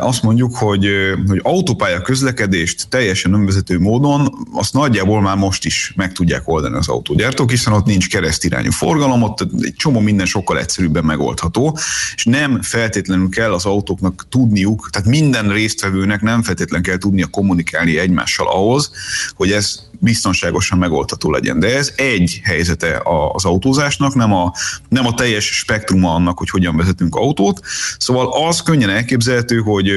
[0.00, 0.88] azt mondjuk, hogy,
[1.26, 6.88] hogy autópálya közlekedést teljesen önvezető módon, azt nagyjából már most is meg tudják oldani az
[6.88, 11.78] autógyártók, hiszen ott nincs keresztirányú forgalom, ott egy csomó minden sokkal egyszerűbben megoldható,
[12.14, 17.98] és nem feltétlenül kell az autóknak tudniuk, tehát minden résztvevőnek nem feltétlenül kell tudnia kommunikálni
[17.98, 18.90] egymással ahhoz,
[19.34, 21.58] hogy ez biztonságosan megoldható legyen.
[21.58, 24.52] De ez egy helyzete az autózásnak, nem a,
[24.88, 27.60] nem a teljes spektruma annak, hogy hogyan vezetünk autót.
[27.98, 29.90] Szóval az könnyen elképzelhető, hogy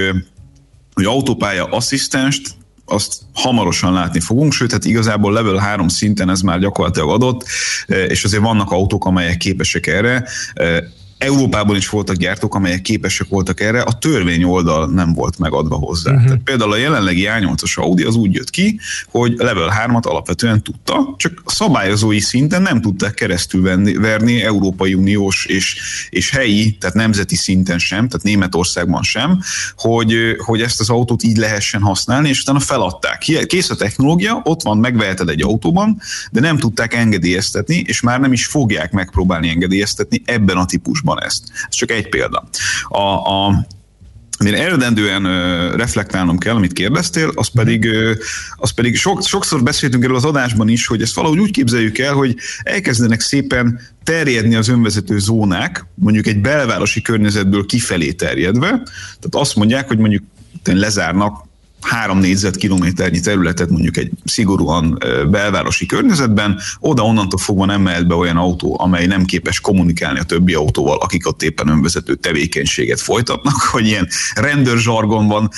[0.93, 6.60] hogy autópálya asszisztenst azt hamarosan látni fogunk, sőt, hát igazából level 3 szinten ez már
[6.60, 7.45] gyakorlatilag adott,
[7.88, 10.28] és azért vannak autók, amelyek képesek erre.
[11.18, 16.11] Európában is voltak gyártók, amelyek képesek voltak erre, a törvény oldal nem volt megadva hozzá.
[16.11, 16.26] Uh-huh.
[16.26, 18.80] Tehát például a jelenlegi A8-as Audi az úgy jött ki,
[19.11, 24.93] hogy level 3-at alapvetően tudta, csak a szabályozói szinten nem tudták keresztül venni, verni Európai
[24.93, 29.41] Uniós és, és helyi, tehát nemzeti szinten sem, tehát Németországban sem,
[29.78, 33.18] hogy, hogy ezt az autót így lehessen használni, és utána feladták.
[33.45, 35.99] Kész a technológia, ott van, megveheted egy autóban,
[36.32, 41.24] de nem tudták engedélyeztetni, és már nem is fogják megpróbálni engedélyeztetni ebben a típusban van
[41.24, 41.43] ezt.
[41.70, 42.49] Ez csak egy példa.
[42.88, 43.66] A, a
[44.38, 45.24] amire eredendően
[45.76, 47.88] reflektálnom kell, amit kérdeztél, az pedig,
[48.56, 52.14] az pedig sok, sokszor beszéltünk erről az adásban is, hogy ezt valahogy úgy képzeljük el,
[52.14, 58.68] hogy elkezdenek szépen terjedni az önvezető zónák, mondjuk egy belvárosi környezetből kifelé terjedve.
[58.68, 60.24] Tehát azt mondják, hogy mondjuk
[60.64, 61.45] lezárnak
[61.86, 64.97] három négyzetkilométernyi területet mondjuk egy szigorúan
[65.29, 70.23] belvárosi környezetben, oda onnantól fogva nem mehet be olyan autó, amely nem képes kommunikálni a
[70.23, 75.49] többi autóval, akik ott éppen önvezető tevékenységet folytatnak, hogy ilyen rendőrzsargonban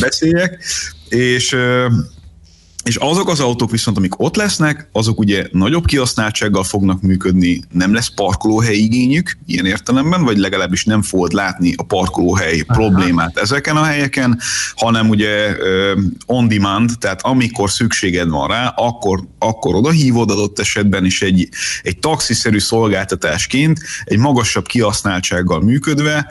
[0.00, 0.64] beszéljek.
[1.08, 1.56] És
[2.86, 7.94] és azok az autók viszont, amik ott lesznek, azok ugye nagyobb kihasználtsággal fognak működni, nem
[7.94, 12.78] lesz parkolóhely igényük ilyen értelemben, vagy legalábbis nem fogod látni a parkolóhely Aha.
[12.80, 14.38] problémát ezeken a helyeken,
[14.74, 15.56] hanem ugye
[16.26, 21.48] on demand, tehát amikor szükséged van rá, akkor, akkor oda hívod adott esetben is egy,
[21.82, 26.26] egy taxiszerű szolgáltatásként, egy magasabb kihasználtsággal működve,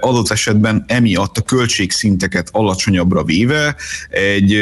[0.00, 3.76] adott esetben emiatt a költségszinteket alacsonyabbra véve
[4.10, 4.56] egy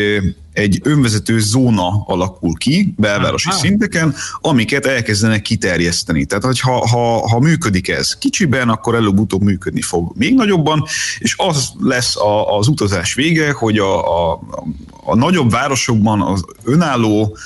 [0.56, 3.58] egy önvezető zóna alakul ki belvárosi Aha.
[3.58, 6.24] szinteken, amiket elkezdenek kiterjeszteni.
[6.24, 10.84] Tehát, hogy ha, ha, ha működik ez kicsiben, akkor előbb-utóbb működni fog még nagyobban,
[11.18, 14.40] és az lesz a, az utazás vége, hogy a, a,
[15.06, 17.36] a nagyobb városokban az önálló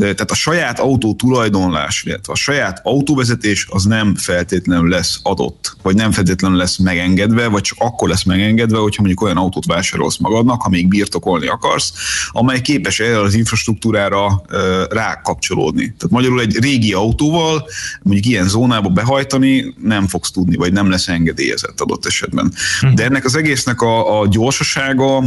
[0.00, 5.94] tehát a saját autó tulajdonlás, illetve a saját autóvezetés az nem feltétlenül lesz adott, vagy
[5.94, 10.62] nem feltétlenül lesz megengedve, vagy csak akkor lesz megengedve, hogyha mondjuk olyan autót vásárolsz magadnak,
[10.62, 11.92] ha még birtokolni akarsz,
[12.28, 14.42] amely képes erre az infrastruktúrára
[14.90, 15.82] rákapcsolódni.
[15.82, 17.68] Tehát magyarul egy régi autóval
[18.02, 22.52] mondjuk ilyen zónába behajtani nem fogsz tudni, vagy nem lesz engedélyezett adott esetben.
[22.80, 22.94] Hm.
[22.94, 25.22] De ennek az egésznek a, a gyorsasága,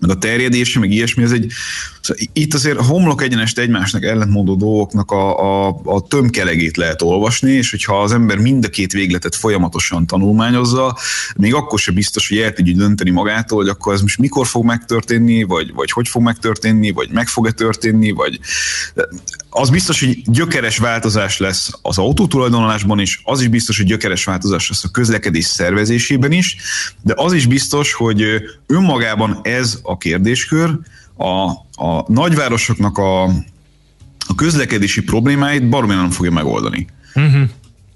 [0.00, 1.52] meg a terjedése, meg ilyesmi, ez egy,
[2.00, 5.38] szóval itt azért a homlok egyenest egymásnak ellentmondó dolgoknak a,
[5.68, 10.98] a, a tömkelegét lehet olvasni, és hogyha az ember mind a két végletet folyamatosan tanulmányozza,
[11.36, 14.64] még akkor sem biztos, hogy el tudja dönteni magától, hogy akkor ez most mikor fog
[14.64, 18.40] megtörténni, vagy, vagy hogy fog megtörténni, vagy meg fog-e történni, vagy
[19.50, 24.68] az biztos, hogy gyökeres változás lesz az autótulajdonlásban is, az is biztos, hogy gyökeres változás
[24.68, 26.56] lesz a közlekedés szervezésében is,
[27.02, 28.24] de az is biztos, hogy
[28.66, 30.78] önmagában ez a kérdéskör
[31.16, 31.50] a,
[31.84, 33.24] a nagyvárosoknak a,
[34.26, 36.86] a közlekedési problémáit baromi nem fogja megoldani.
[37.14, 37.48] Uh-huh.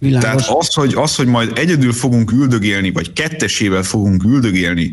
[0.05, 0.45] Világos.
[0.45, 4.93] Tehát az hogy, az, hogy majd egyedül fogunk üldögélni, vagy kettesével fogunk üldögélni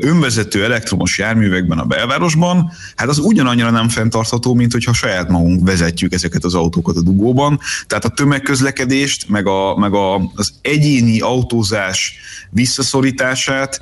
[0.00, 6.12] önvezető elektromos járművekben a belvárosban, hát az ugyanannyira nem fenntartható, mint hogyha saját magunk vezetjük
[6.12, 7.60] ezeket az autókat a dugóban.
[7.86, 12.14] Tehát a tömegközlekedést, meg, a, meg a, az egyéni autózás
[12.50, 13.80] visszaszorítását,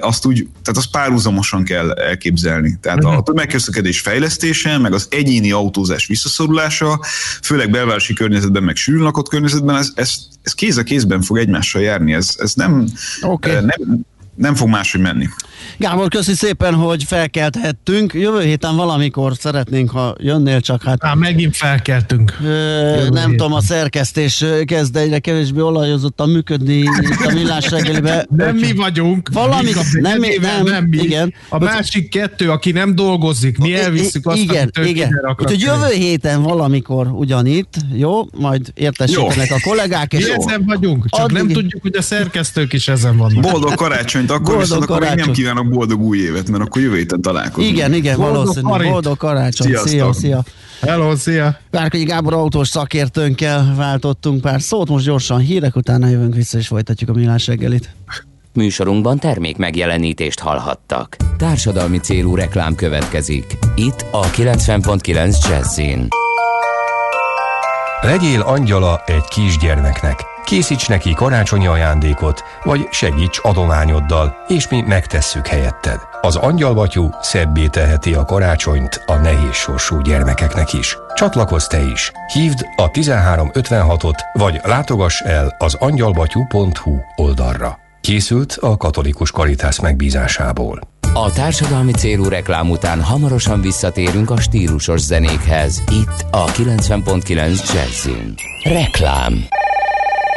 [0.00, 2.78] azt úgy, tehát azt párhuzamosan kell elképzelni.
[2.80, 3.22] Tehát a mhm.
[3.22, 7.00] tömegközlekedés fejlesztése, meg az egyéni autózás visszaszorulása,
[7.42, 10.09] főleg belvárosi környezetben, meg sűrűn lakott környezetben, ez, ez,
[10.42, 12.12] ez kéz a kézben fog egymással járni.
[12.12, 12.86] Ez, ez nem,
[13.22, 13.52] okay.
[13.52, 15.28] nem, nem fog máshogy menni.
[15.78, 18.12] Gábor, köszi szépen, hogy felkelthettünk.
[18.14, 21.04] Jövő héten valamikor szeretnénk, ha jönnél, csak hát...
[21.04, 22.36] Á, megint felkeltünk.
[22.42, 22.46] Ö,
[22.94, 23.30] nem héten.
[23.30, 28.26] tudom, a szerkesztés kezd egyre kevésbé olajozottan működni itt a millás reggelibe.
[28.36, 29.28] Nem mi vagyunk.
[29.32, 29.70] Valami,
[30.00, 30.96] nem, mi, nem, nem mi.
[30.96, 31.34] Igen.
[31.48, 35.20] A másik kettő, aki nem dolgozik, mi elviszük azt, igen, igen.
[35.38, 38.22] Úgyhogy jövő héten valamikor ugyanitt, jó?
[38.38, 40.12] Majd értesítenek a kollégák.
[40.12, 41.36] És mi ezen vagyunk, csak addig...
[41.36, 43.40] nem tudjuk, hogy a szerkesztők is ezen vannak.
[43.40, 47.20] Boldog karácsonyt, akkor Boldog viszont akkor nem kívánok boldog új évet, mert akkor jövő héten
[47.20, 47.72] találkozunk.
[47.72, 48.68] Igen, igen, boldog valószínű.
[48.68, 48.90] Karit.
[48.90, 49.66] Boldog karácsony.
[49.66, 49.88] Sziasztok.
[49.90, 50.42] Szia, szia.
[50.80, 51.58] Hello, szia.
[51.70, 57.10] Várkonyi Gábor autós szakértőnkkel váltottunk pár szót, most gyorsan hírek, utána jövünk vissza és folytatjuk
[57.10, 57.94] a millás reggelit.
[58.52, 61.16] Műsorunkban termék megjelenítést hallhattak.
[61.36, 63.58] Társadalmi célú reklám következik.
[63.74, 66.08] Itt a 90.9 Jazzin.
[68.00, 70.29] Legyél angyala egy kisgyermeknek.
[70.44, 76.00] Készíts neki karácsonyi ajándékot, vagy segíts adományoddal, és mi megtesszük helyetted.
[76.20, 80.98] Az angyalbatyú szebbé teheti a karácsonyt a nehéz sorsú gyermekeknek is.
[81.14, 82.12] Csatlakozz te is!
[82.32, 87.78] Hívd a 1356-ot, vagy látogass el az angyalbatyú.hu oldalra.
[88.00, 90.80] Készült a katolikus karitász megbízásából.
[91.14, 95.82] A társadalmi célú reklám után hamarosan visszatérünk a stílusos zenékhez.
[95.92, 98.34] Itt a 90.9 Jazzin.
[98.62, 99.44] Reklám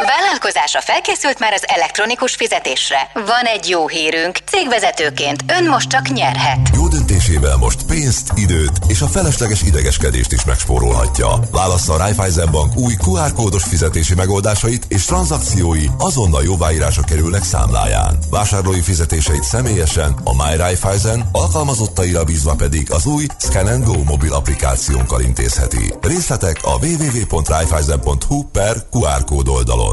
[0.06, 3.10] Vállalkozása felkészült már az elektronikus fizetésre.
[3.14, 4.38] Van egy jó hírünk.
[4.46, 6.70] Cégvezetőként ön most csak nyerhet.
[6.74, 11.40] Jó döntésével most pénzt, időt és a felesleges idegeskedést is megspórolhatja.
[11.52, 18.18] Válassza a Raiffeisen Bank új QR kódos fizetési megoldásait és tranzakciói azonnal jóváírása kerülnek számláján.
[18.30, 25.22] Vásárlói fizetéseit személyesen a My Raiffeisen, alkalmazottaira bízva pedig az új Scan Go mobil applikációnkkal
[25.22, 25.94] intézheti.
[26.02, 29.93] Részletek a www.raiffeisen.hu per QR kód oldalon.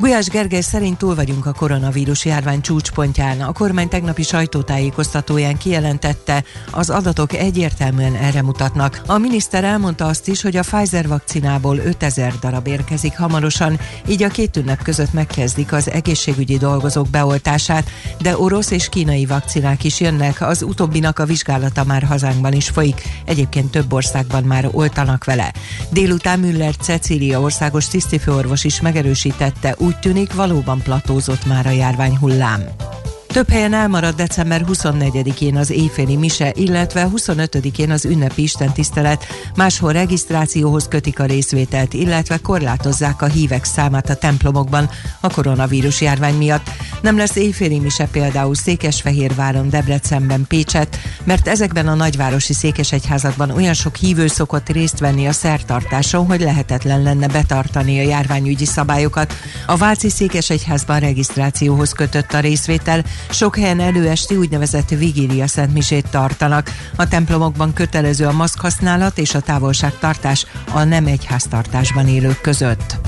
[0.00, 3.40] Gulyás Gergely szerint túl vagyunk a koronavírus járvány csúcspontján.
[3.40, 9.02] A kormány tegnapi sajtótájékoztatóján kijelentette, az adatok egyértelműen erre mutatnak.
[9.06, 14.28] A miniszter elmondta azt is, hogy a Pfizer vakcinából 5000 darab érkezik hamarosan, így a
[14.28, 17.90] két ünnep között megkezdik az egészségügyi dolgozók beoltását,
[18.20, 23.02] de orosz és kínai vakcinák is jönnek, az utóbbinak a vizsgálata már hazánkban is folyik,
[23.24, 25.52] egyébként több országban már oltanak vele.
[25.90, 32.62] Délután Müller Cecília országos tisztifőorvos is megerősítette, úgy tűnik valóban platózott már a járványhullám.
[33.32, 39.26] Több helyen elmarad december 24-én az éjféli mise, illetve 25-én az ünnepi istentisztelet,
[39.56, 44.90] máshol regisztrációhoz kötik a részvételt, illetve korlátozzák a hívek számát a templomokban
[45.20, 46.70] a koronavírus járvány miatt.
[47.02, 53.96] Nem lesz éjféli mise például Székesfehérváron, Debrecenben, Pécset, mert ezekben a nagyvárosi székesegyházakban olyan sok
[53.96, 59.34] hívő szokott részt venni a szertartáson, hogy lehetetlen lenne betartani a járványügyi szabályokat.
[59.66, 66.70] A Váci Székesegyházban regisztrációhoz kötött a részvétel, sok helyen előesti úgynevezett vigília szentmisét tartanak.
[66.96, 72.98] A templomokban kötelező a maszk használat és a távolságtartás a nem egyháztartásban élők között.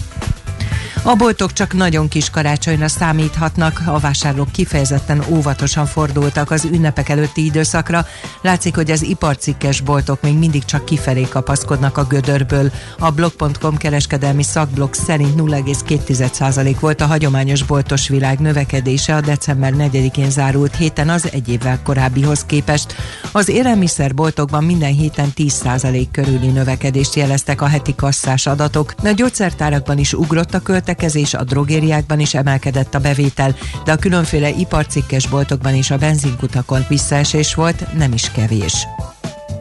[1.02, 7.44] A boltok csak nagyon kis karácsonyra számíthatnak, a vásárlók kifejezetten óvatosan fordultak az ünnepek előtti
[7.44, 8.06] időszakra.
[8.40, 12.72] Látszik, hogy az iparcikkes boltok még mindig csak kifelé kapaszkodnak a gödörből.
[12.98, 20.30] A blog.com kereskedelmi szakblog szerint 0,2% volt a hagyományos boltos világ növekedése a december 4-én
[20.30, 22.94] zárult héten az egy évvel korábbihoz képest.
[23.32, 30.12] Az élelmiszerboltokban minden héten 10% körüli növekedést jeleztek a heti kasszás adatok, a gyógyszertárakban is
[30.12, 33.54] ugrott a költek közlekezés, a drogériákban is emelkedett a bevétel,
[33.84, 38.86] de a különféle iparcikkes boltokban és a benzinkutakon visszaesés volt, nem is kevés.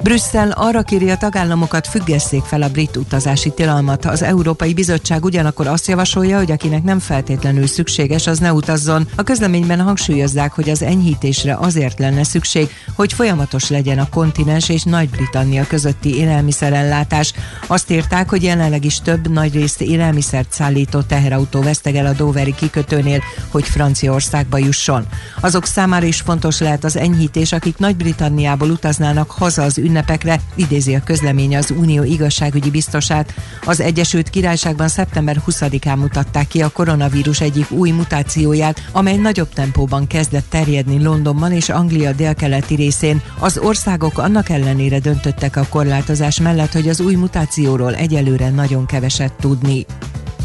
[0.04, 4.06] Brüsszel arra kéri a tagállamokat függesszék fel a brit utazási tilalmat.
[4.06, 9.08] Az Európai Bizottság ugyanakkor azt javasolja, hogy akinek nem feltétlenül szükséges, az ne utazzon.
[9.16, 14.84] A közleményben hangsúlyozzák, hogy az enyhítésre azért lenne szükség, hogy folyamatos legyen a kontinens és
[14.84, 17.34] Nagy-Britannia közötti élelmiszerellátás.
[17.68, 23.64] Azt írták, hogy jelenleg is több nagyrészt élelmiszert szállító teherautó vesztegel a Doveri kikötőnél, hogy
[23.64, 25.06] Franciaországba jusson.
[25.40, 31.04] Azok számára is fontos lehet az enyhítés, akik Nagy-Britanniából utaznának haza az ünnepekre, idézi a
[31.04, 33.34] közlemény az Unió igazságügyi biztosát.
[33.66, 40.08] Az Egyesült Királyságban szeptember 20-án mutatták ki a koronavírus egyik új mutációját, amely nagyobb tempóban
[40.08, 43.22] kezdett terjedni Londonban és Anglia délkeleti részén.
[43.40, 49.34] Az országok annak ellenére döntöttek a korlátozás mellett, hogy az új mutációról egyelőre nagyon keveset
[49.34, 49.86] tudni.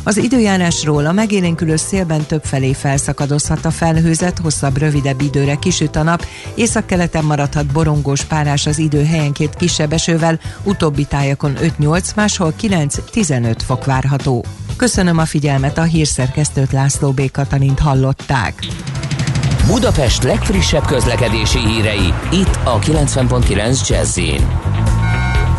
[0.06, 6.26] Az időjárásról a megélénkülő szélben többfelé felszakadozhat a felhőzet, hosszabb, rövidebb időre kisüt a nap,
[6.54, 13.84] északkeleten maradhat borongós párás az idő helyenként kisebb esővel, utóbbi tájakon 5-8, máshol 9-15 fok
[13.84, 14.44] várható.
[14.76, 17.30] Köszönöm a figyelmet, a hírszerkesztőt László B.
[17.30, 18.66] Katalint hallották.
[19.66, 24.18] Budapest legfrissebb közlekedési hírei, itt a 90.9 jazz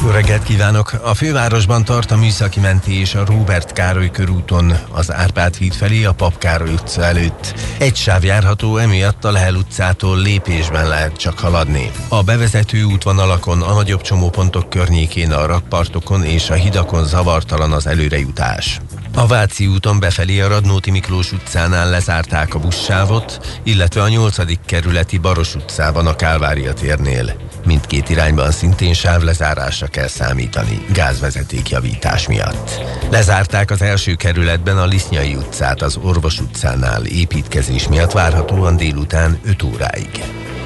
[0.07, 0.93] jó reggelt kívánok!
[1.03, 6.11] A fővárosban tart a műszaki mentés a Róbert Károly körúton, az Árpád híd felé a
[6.11, 7.53] Pap Károly utca előtt.
[7.77, 11.91] Egy sáv járható, emiatt a Lehel utcától lépésben lehet csak haladni.
[12.07, 18.79] A bevezető útvonalakon, a nagyobb csomópontok környékén, a rakpartokon és a hidakon zavartalan az előrejutás.
[19.17, 24.65] A Váci úton befelé a Radnóti Miklós utcánál lezárták a buszsávot, illetve a 8.
[24.65, 27.35] kerületi Baros utcában a Kálvária térnél.
[27.65, 32.81] Mindkét irányban szintén sávlezárásra kell számítani, gázvezeték javítás miatt.
[33.11, 39.63] Lezárták az első kerületben a Lisznyai utcát az Orvos utcánál építkezés miatt várhatóan délután 5
[39.63, 40.23] óráig.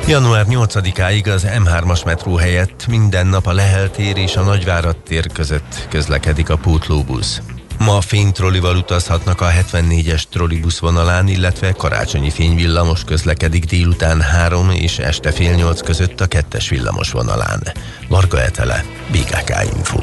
[0.07, 5.27] Január 8-áig az M3-as metró helyett minden nap a Lehel tér és a Nagyvárad tér
[5.33, 7.41] között közlekedik a pótlóbusz.
[7.85, 15.31] Ma fénytrollival utazhatnak a 74-es trollibusz vonalán, illetve karácsonyi fényvillamos közlekedik délután 3 és este
[15.31, 17.61] fél 8 között a kettes villamos vonalán.
[18.07, 19.99] Varga Etele, BKK Info.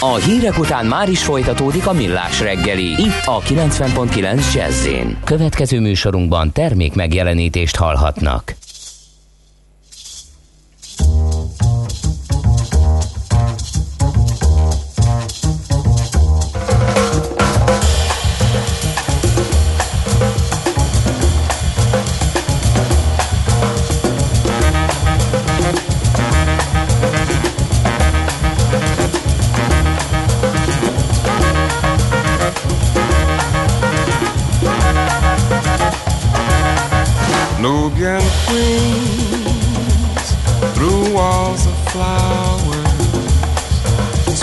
[0.00, 4.88] A hírek után már is folytatódik a millás reggeli, itt a 90.9 jazz
[5.24, 8.54] Következő műsorunkban termék megjelenítést hallhatnak.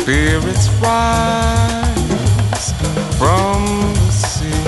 [0.10, 2.68] Spirits rise
[3.19, 3.61] from
[3.94, 4.65] the sea,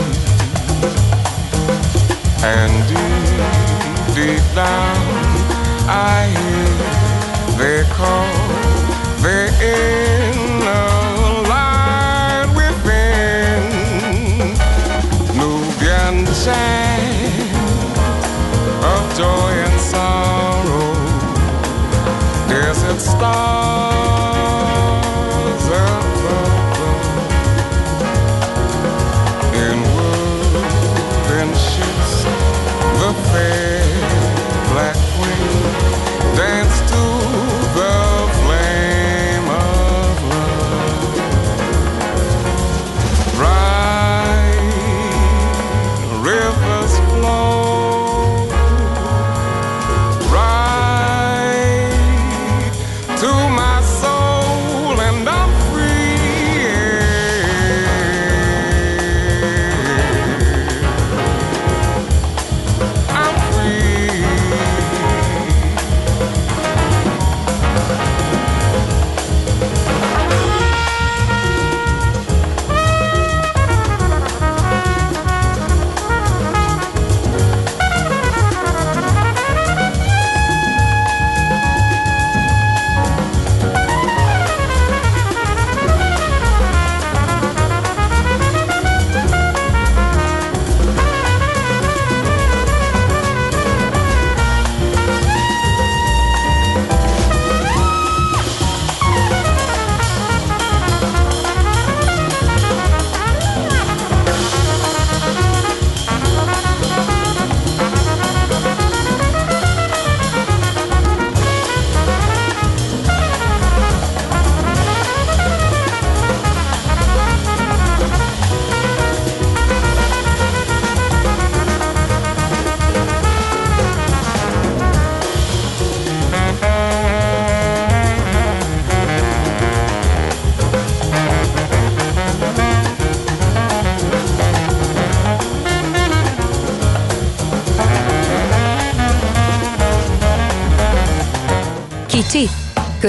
[2.45, 5.01] and deep, deep down
[5.89, 6.71] I hear
[7.57, 8.31] they call,
[9.23, 10.85] they in the
[11.49, 13.63] line within.
[15.39, 17.49] Nubian chant
[18.93, 20.93] of joy and sorrow,
[22.47, 23.90] desert stars
[33.31, 33.60] the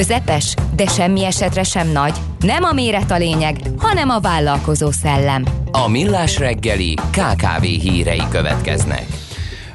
[0.07, 2.15] közepes, de semmi esetre sem nagy.
[2.41, 5.45] Nem a méret a lényeg, hanem a vállalkozó szellem.
[5.71, 9.07] A Millás reggeli KKV hírei következnek.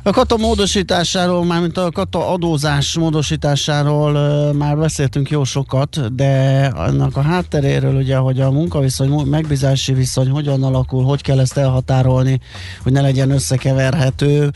[0.04, 4.12] A kata módosításáról, mármint a kata adózás módosításáról
[4.54, 10.64] már beszéltünk jó sokat, de annak a hátteréről ugye, hogy a munkaviszony, megbízási viszony hogyan
[10.64, 12.40] alakul, hogy kell ezt elhatárolni,
[12.84, 14.52] hogy ne legyen összekeverhető,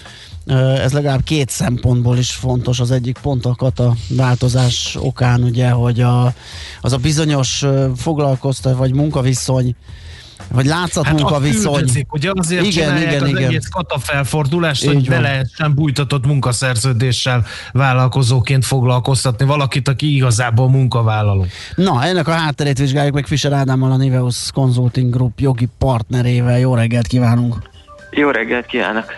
[0.83, 2.79] ez legalább két szempontból is fontos.
[2.79, 6.33] Az egyik pont a változás okán, ugye, hogy a,
[6.81, 7.65] az a bizonyos
[7.95, 9.75] foglalkoztat vagy munkaviszony
[10.53, 11.73] vagy látszat Hát munkaviszony.
[11.73, 13.43] Küldözik, ugye azért Igen, igen, az igen.
[13.43, 15.23] egész katafelfordulást, hogy Így ne van.
[15.23, 21.45] lehessen bújtatott munkaszerződéssel vállalkozóként foglalkoztatni valakit, aki igazából munkavállaló.
[21.75, 26.59] Na, ennek a hátterét vizsgáljuk meg Fischer Ádámmal, a Niveus Consulting Group jogi partnerével.
[26.59, 27.69] Jó reggelt kívánunk!
[28.11, 29.13] Jó reggelt kívánok!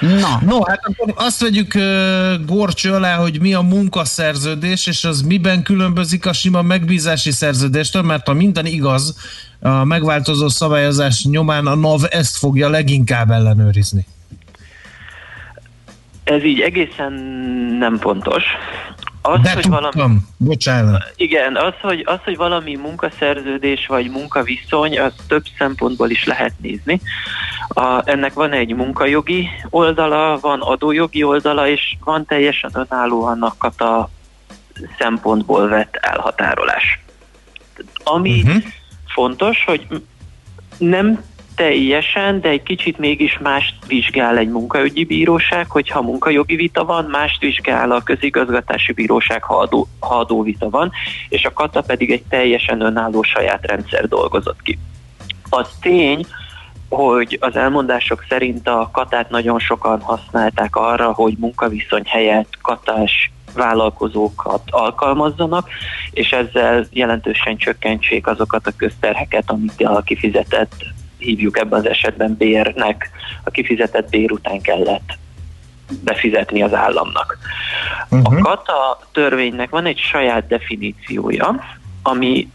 [0.00, 0.40] Na.
[0.46, 5.62] No, hát akkor azt vegyük uh, gorcső alá, hogy mi a munkaszerződés, és az miben
[5.62, 9.16] különbözik a sima megbízási szerződéstől, mert ha minden igaz,
[9.60, 14.06] a megváltozó szabályozás nyomán a NAV ezt fogja leginkább ellenőrizni.
[16.24, 17.12] Ez így egészen
[17.78, 18.42] nem pontos.
[19.22, 21.12] Az, De hogy tudtam, valami, bocsánat.
[21.16, 27.00] igen, az hogy, az, hogy valami munkaszerződés vagy munkaviszony, az több szempontból is lehet nézni.
[27.68, 34.10] A, ennek van egy munkajogi oldala, van adójogi oldala, és van teljesen önállóan a kata
[34.98, 37.00] szempontból vett elhatárolás.
[38.04, 38.62] Ami uh-huh.
[39.06, 39.86] fontos, hogy
[40.78, 41.24] nem
[41.54, 47.40] teljesen, de egy kicsit mégis mást vizsgál egy munkaügyi bíróság, hogyha munkajogi vita van, mást
[47.40, 50.92] vizsgál a közigazgatási bíróság, ha, adó, ha adóvita van,
[51.28, 54.78] és a kata pedig egy teljesen önálló saját rendszer dolgozott ki.
[55.50, 56.26] Az tény,
[56.88, 64.62] hogy az elmondások szerint a katát nagyon sokan használták arra, hogy munkaviszony helyett katás vállalkozókat
[64.70, 65.68] alkalmazzanak,
[66.10, 70.74] és ezzel jelentősen csökkentsék azokat a közterheket, amit a kifizetett,
[71.22, 73.10] hívjuk ebben az esetben bérnek,
[73.44, 75.18] a kifizetett bér után kellett
[76.04, 77.38] befizetni az államnak.
[78.10, 78.36] Uh-huh.
[78.36, 81.60] A kata törvénynek van egy saját definíciója,
[82.02, 82.48] ami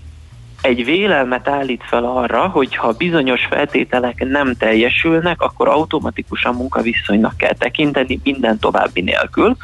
[0.61, 7.53] egy vélelmet állít fel arra, hogy ha bizonyos feltételek nem teljesülnek, akkor automatikusan munkaviszonynak kell
[7.53, 9.57] tekinteni minden további nélkül.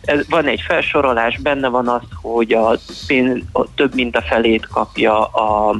[0.00, 4.66] Ez, van egy felsorolás, benne van az, hogy a pénz a több mint a felét
[4.66, 5.76] kapja a,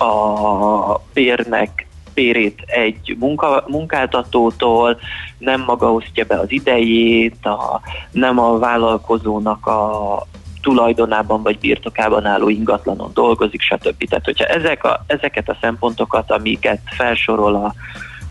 [0.00, 4.98] a bérnek bérét egy munka, munkáltatótól,
[5.38, 10.22] nem maga osztja be az idejét, a, nem a vállalkozónak a
[10.60, 14.08] tulajdonában vagy birtokában álló ingatlanon dolgozik, stb.
[14.08, 17.74] Tehát, hogyha ezek a, ezeket a szempontokat, amiket felsorol a,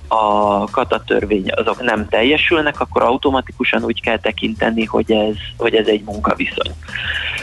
[0.09, 6.03] a katatörvény, azok nem teljesülnek, akkor automatikusan úgy kell tekinteni, hogy ez, hogy ez egy
[6.03, 6.71] munkaviszony.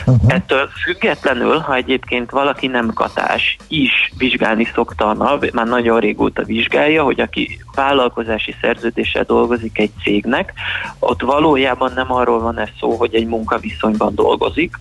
[0.05, 0.33] Uh-huh.
[0.33, 6.43] Ettől függetlenül, ha egyébként valaki nem katás is vizsgálni szokta a NAV, már nagyon régóta
[6.43, 10.53] vizsgálja, hogy aki vállalkozási szerződéssel dolgozik egy cégnek,
[10.99, 14.79] ott valójában nem arról van ez szó, hogy egy munkaviszonyban dolgozik,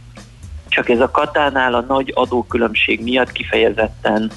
[0.69, 4.31] csak ez a katánál a nagy adókülönbség miatt kifejezetten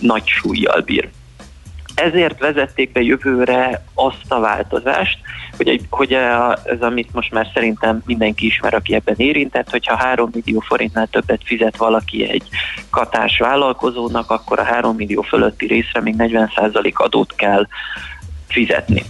[0.00, 1.08] nagy súlyjal bír.
[2.02, 5.18] Ezért vezették be jövőre azt a változást,
[5.56, 6.12] hogy, hogy
[6.64, 11.40] ez, amit most már szerintem mindenki ismer, aki ebben érintett, hogyha 3 millió forintnál többet
[11.44, 12.48] fizet valaki egy
[12.90, 17.66] katás vállalkozónak, akkor a 3 millió fölötti részre még 40% adót kell
[18.48, 19.02] fizetni.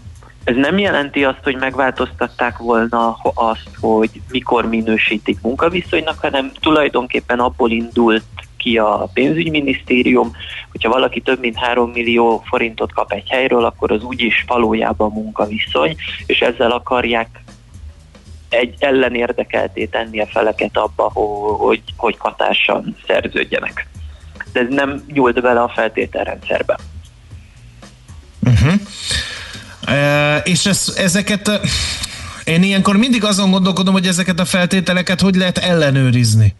[0.44, 7.70] Ez nem jelenti azt, hogy megváltoztatták volna azt, hogy mikor minősítik munkaviszonynak, hanem tulajdonképpen abból
[7.70, 8.24] indult
[8.59, 10.32] ki a pénzügyminisztérium,
[10.70, 15.97] hogyha valaki több mint 3 millió forintot kap egy helyről, akkor az úgyis valójában munkaviszony,
[16.26, 17.28] és ezzel akarják
[18.48, 21.10] egy ellenérdekelté tenni a feleket abba,
[21.59, 23.86] hogy, hogy hatásan szerződjenek.
[24.52, 26.78] De ez nem nyúlt bele a feltételrendszerbe.
[28.40, 28.72] Uh-huh.
[29.85, 31.60] E, és ez, ezeket
[32.44, 36.55] én ilyenkor mindig azon gondolkodom, hogy ezeket a feltételeket hogy lehet ellenőrizni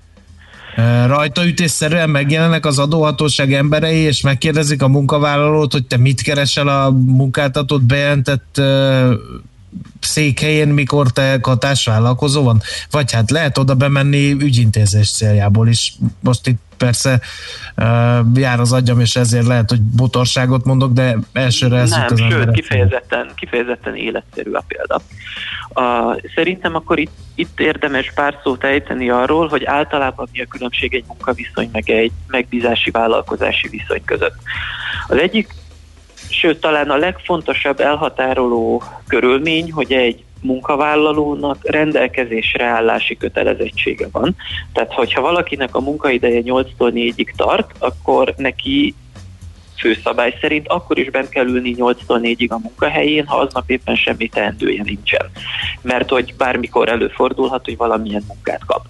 [1.07, 7.83] rajtaütésszerűen megjelennek az adóhatóság emberei, és megkérdezik a munkavállalót, hogy te mit keresel a munkáltatót
[7.83, 8.61] bejelentett
[10.01, 12.63] székhelyén, mikor te katás vállalkozó van?
[12.91, 15.95] Vagy hát lehet oda bemenni ügyintézés céljából is.
[16.21, 17.21] Most itt persze
[18.35, 23.31] jár az agyam, és ezért lehet, hogy botorságot mondok, de elsőre ez Nem, sőt, kifejezetten,
[23.35, 25.01] kifejezetten életszerű a példa.
[25.75, 30.95] Uh, szerintem akkor itt, itt érdemes pár szót ejteni arról, hogy általában mi a különbség
[30.95, 34.37] egy munkaviszony meg egy megbízási vállalkozási viszony között.
[35.09, 35.55] Az egyik
[36.31, 44.37] sőt talán a legfontosabb elhatároló körülmény, hogy egy munkavállalónak rendelkezésre állási kötelezettsége van.
[44.73, 48.95] Tehát, hogyha valakinek a munkaideje 8-tól 4-ig tart, akkor neki
[49.79, 54.29] főszabály szerint akkor is bent kell ülni 8-tól 4-ig a munkahelyén, ha aznap éppen semmi
[54.29, 55.31] teendője nincsen.
[55.83, 58.87] Mert hogy bármikor előfordulhat, hogy valamilyen munkát kap.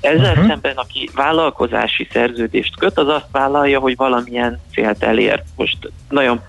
[0.00, 0.46] Ezzel uh-huh.
[0.46, 5.42] szemben, aki vállalkozási szerződést köt, az azt vállalja, hogy valamilyen célt elér.
[5.56, 6.40] Most nagyon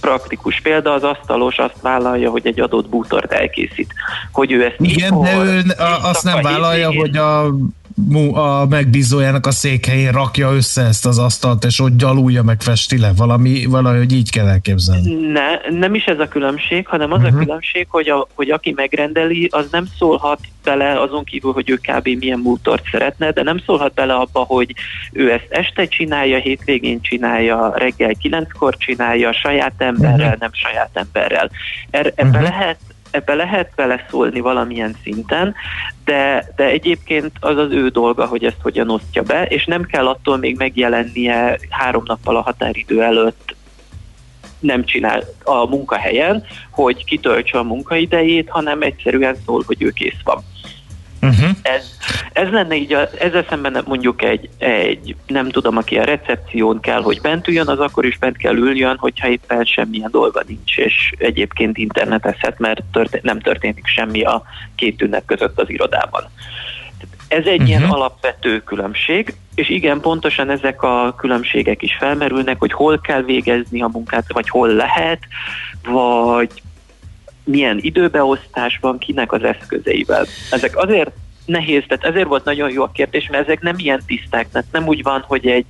[0.00, 3.94] praktikus példa, az asztalos azt vállalja, hogy egy adott bútort elkészít.
[4.32, 5.62] Hogy ő ezt Igen, de ő
[6.02, 7.54] azt nem vállalja, hogy a
[8.32, 13.12] a megbízójának a székhelyén rakja össze ezt az asztalt, és ott gyalulja, meg festi le.
[13.16, 15.14] Valami, valahogy így kell elképzelni.
[15.14, 17.32] Ne, nem is ez a különbség, hanem az uh-huh.
[17.32, 17.44] a mhm.
[17.44, 22.08] különbség, hogy, a, hogy aki megrendeli, az nem szólhat bele azon kívül, hogy ő kb.
[22.18, 24.74] milyen múltort szeretne, de nem szólhat bele abba, hogy
[25.12, 30.40] ő ezt este csinálja, hétvégén csinálja, reggel kilenckor csinálja, saját emberrel, uh-huh.
[30.40, 31.50] nem saját emberrel.
[31.90, 32.42] Er, ebbe uh-huh.
[32.42, 32.78] lehet
[33.10, 35.54] ebbe lehet beleszólni valamilyen szinten,
[36.04, 40.08] de, de egyébként az az ő dolga, hogy ezt hogyan osztja be, és nem kell
[40.08, 43.56] attól még megjelennie három nappal a határidő előtt
[44.60, 50.44] nem csinál a munkahelyen, hogy kitöltse a munkaidejét, hanem egyszerűen szól, hogy ő kész van.
[51.22, 51.48] Uh-huh.
[51.62, 51.96] Ez,
[52.32, 57.02] ez lenne így, a, ezzel szemben mondjuk egy, egy, nem tudom, aki a recepción kell,
[57.02, 61.12] hogy bent üljön, az akkor is bent kell üljön, hogyha éppen semmilyen dolga nincs, és
[61.18, 64.42] egyébként internetezhet, mert történt, nem történik semmi a
[64.74, 66.24] két ünnep között az irodában.
[67.28, 67.68] Ez egy uh-huh.
[67.68, 73.82] ilyen alapvető különbség, és igen, pontosan ezek a különbségek is felmerülnek, hogy hol kell végezni
[73.82, 75.18] a munkát, vagy hol lehet,
[75.84, 76.62] vagy
[77.48, 80.26] milyen időbeosztásban, kinek az eszközeivel.
[80.50, 81.10] Ezek azért
[81.44, 84.86] nehéz, tehát ezért volt nagyon jó a kérdés, mert ezek nem ilyen tiszták, tehát nem
[84.86, 85.66] úgy van, hogy egy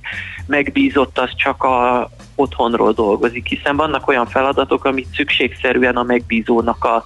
[0.47, 7.05] megbízott az csak a otthonról dolgozik, hiszen vannak olyan feladatok, amit szükségszerűen a megbízónak a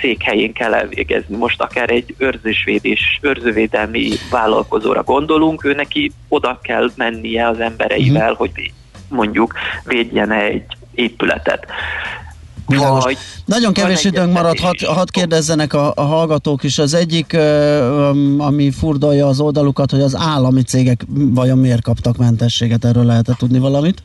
[0.00, 1.36] székhelyén kell elvégezni.
[1.36, 8.36] Most akár egy őrzősvédés, őrzővédelmi vállalkozóra gondolunk, ő neki oda kell mennie az embereivel, mm.
[8.36, 8.72] hogy
[9.08, 9.54] mondjuk
[9.84, 10.64] védjen egy
[10.94, 11.66] épületet
[12.66, 13.04] Világos.
[13.04, 16.78] Vagy Nagyon kevés időnk maradt, hadd had kérdezzenek a, a hallgatók is.
[16.78, 17.36] Az egyik,
[18.38, 23.58] ami furdalja az oldalukat, hogy az állami cégek vajon miért kaptak mentességet, erről lehet tudni
[23.58, 24.02] valamit?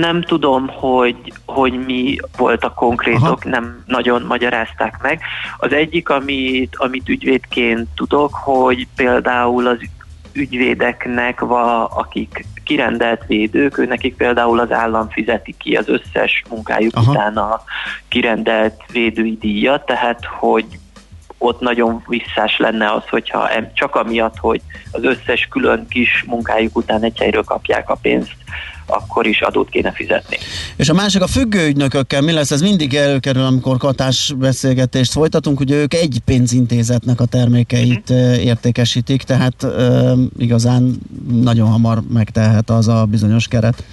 [0.00, 3.38] Nem tudom, hogy, hogy mi volt a konkrétok, Aha.
[3.42, 5.20] nem nagyon magyarázták meg.
[5.58, 9.78] Az egyik, amit, amit ügyvédként tudok, hogy például az
[10.32, 16.96] ügyvédeknek, va, akik kirendelt védők, ő nekik például az állam fizeti ki az összes munkájuk
[16.96, 17.10] Aha.
[17.10, 17.62] után a
[18.08, 20.66] kirendelt védői díjat, tehát hogy
[21.38, 24.60] ott nagyon visszás lenne az, hogyha csak amiatt, hogy
[24.90, 28.36] az összes külön kis munkájuk után egy helyről kapják a pénzt,
[28.90, 30.36] akkor is adót kéne fizetni.
[30.76, 32.50] És a másik a függő ügynökökkel mi lesz?
[32.50, 39.22] Ez mindig előkerül, amikor katás beszélgetést folytatunk, ugye ők egy pénzintézetnek a termékeit ö, értékesítik,
[39.22, 40.98] tehát ö, igazán
[41.32, 43.84] nagyon hamar megtelhet az a bizonyos keret.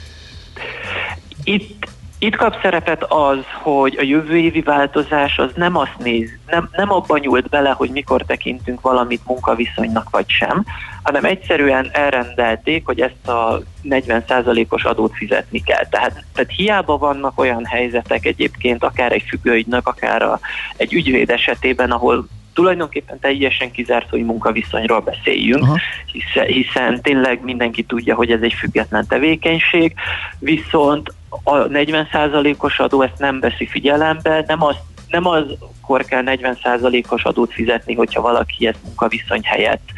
[1.43, 1.87] Itt,
[2.19, 6.91] itt kap szerepet az, hogy a jövő évi változás az nem azt néz, nem, nem
[6.91, 10.65] abban nyúlt bele, hogy mikor tekintünk valamit munkaviszonynak vagy sem,
[11.03, 15.85] hanem egyszerűen elrendelték, hogy ezt a 40%-os adót fizetni kell.
[15.89, 20.39] Tehát, tehát hiába vannak olyan helyzetek egyébként, akár egy függőügynök, akár a,
[20.77, 22.27] egy ügyvéd esetében, ahol
[22.57, 25.65] tulajdonképpen teljesen kizárt, hogy munkaviszonyról beszéljünk,
[26.11, 29.93] hiszen, hiszen tényleg mindenki tudja, hogy ez egy független tevékenység,
[30.39, 31.13] viszont
[31.43, 34.75] a 40%-os adó ezt nem veszi figyelembe, nem az
[35.09, 39.89] nem azkor kell 40%-os adót fizetni, hogyha valaki ezt munkaviszony helyett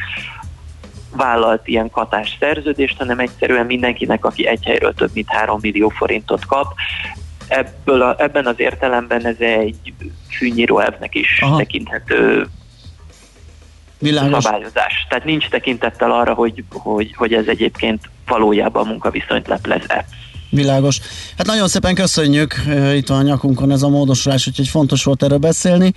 [1.15, 6.45] vállalt ilyen katás szerződést, hanem egyszerűen mindenkinek, aki egy helyről több mint 3 millió forintot
[6.45, 6.73] kap.
[7.49, 9.93] Ebből a, ebben az értelemben ez egy
[10.29, 11.57] fűnyíró elvnek is Aha.
[11.57, 12.47] tekinthető
[13.97, 14.43] Világos.
[14.43, 15.05] szabályozás.
[15.09, 20.05] Tehát nincs tekintettel arra, hogy, hogy, hogy ez egyébként valójában munkaviszonyt leplez-e.
[20.49, 20.99] Világos.
[21.37, 22.55] Hát nagyon szépen köszönjük,
[22.95, 25.93] itt van a nyakunkon ez a módosulás, úgyhogy fontos volt erről beszélni.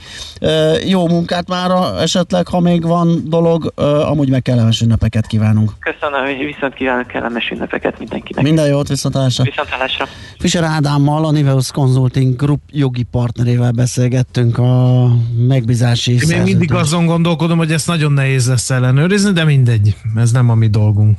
[0.86, 3.72] Jó munkát mára esetleg, ha még van dolog,
[4.06, 5.72] amúgy meg kellemes ünnepeket kívánunk.
[5.78, 8.44] Köszönöm, hogy viszont kívánok kellemes ünnepeket mindenkinek.
[8.44, 9.44] Minden jót, viszontlátásra.
[9.44, 10.08] Viszontlátásra.
[10.38, 15.06] Fischer Ádámmal, a Niveus Consulting Group jogi partnerével beszélgettünk a
[15.36, 20.30] megbízási Én még mindig azon gondolkodom, hogy ezt nagyon nehéz lesz ellenőrizni, de mindegy, ez
[20.30, 21.18] nem a mi dolgunk.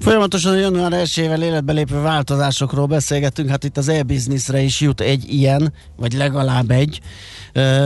[0.00, 5.32] Folyamatosan a január 1-ével életbe lépő változásokról beszélgettünk, hát itt az e-businessre is jut egy
[5.32, 7.00] ilyen, vagy legalább egy,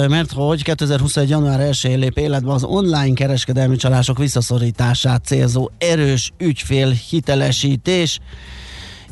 [0.08, 1.28] mert hogy 2021.
[1.28, 8.20] január 1-én lép életbe az online kereskedelmi csalások visszaszorítását célzó erős ügyfél hitelesítés,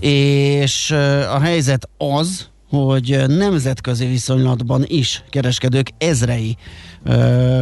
[0.01, 0.91] és
[1.31, 6.57] a helyzet az, hogy nemzetközi viszonylatban is kereskedők ezrei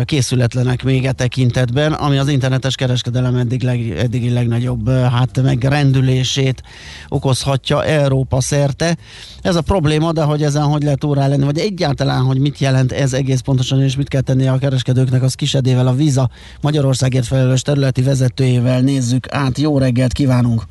[0.05, 6.63] készületlenek még e tekintetben, ami az internetes kereskedelem eddig leg, eddigi legnagyobb hát megrendülését
[7.09, 8.97] okozhatja Európa szerte.
[9.43, 12.93] Ez a probléma, de hogy ezen hogy lehet órá lenni, vagy egyáltalán, hogy mit jelent
[12.93, 16.31] ez egész pontosan, és mit kell tenni a kereskedőknek, az kisedével a Víza
[16.61, 19.59] Magyarországért felelős területi vezetőjével nézzük át.
[19.59, 20.63] Jó reggelt kívánunk!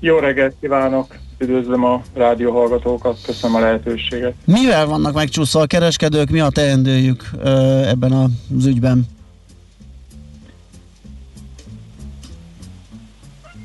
[0.00, 1.23] Jó reggelt kívánok!
[1.38, 4.34] Üdvözlöm a rádióhallgatókat, köszönöm a lehetőséget.
[4.44, 7.30] Mivel vannak megcsúszva a kereskedők, mi a teendőjük
[7.86, 9.02] ebben az ügyben?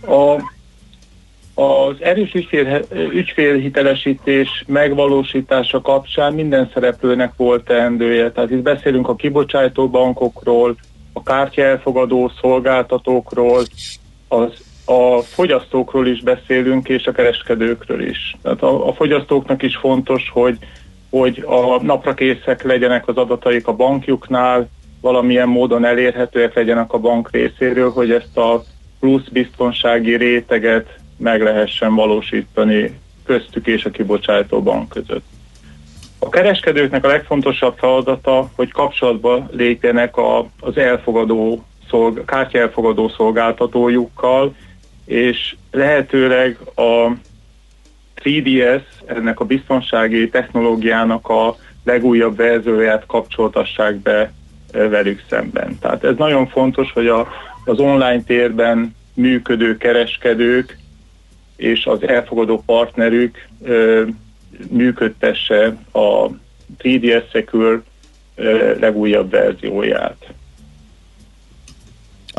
[0.02, 0.36] A,
[1.62, 8.32] az erős ügyfél, ügyfélhitelesítés megvalósítása kapcsán minden szereplőnek volt teendője.
[8.32, 10.76] Tehát itt beszélünk a kibocsátó bankokról,
[11.14, 13.64] a kártya elfogadó szolgáltatókról,
[14.28, 14.52] az
[14.90, 18.38] a fogyasztókról is beszélünk, és a kereskedőkről is.
[18.42, 20.58] Tehát a, a fogyasztóknak is fontos, hogy,
[21.10, 24.70] hogy a napra készek legyenek az adataik a bankjuknál,
[25.02, 28.64] valamilyen módon elérhetőek legyenek a bank részéről, hogy ezt a
[29.00, 35.26] plusz biztonsági réteget meg lehessen valósítani köztük és a kibocsátó bank között.
[36.20, 42.72] A kereskedőknek a legfontosabb feladata, hogy kapcsolatba lépjenek a, az elfogadó szolg, kártya
[43.18, 44.56] szolgáltatójukkal,
[45.10, 47.12] és lehetőleg a
[48.24, 54.32] 3DS, ennek a biztonsági technológiának a legújabb verzióját kapcsoltassák be
[54.72, 55.78] velük szemben.
[55.80, 57.28] Tehát ez nagyon fontos, hogy a,
[57.66, 60.78] az online térben működő kereskedők
[61.56, 64.04] és az elfogadó partnerük ö,
[64.70, 66.28] működtesse a
[66.84, 67.82] 3DS Secure
[68.80, 70.34] legújabb verzióját.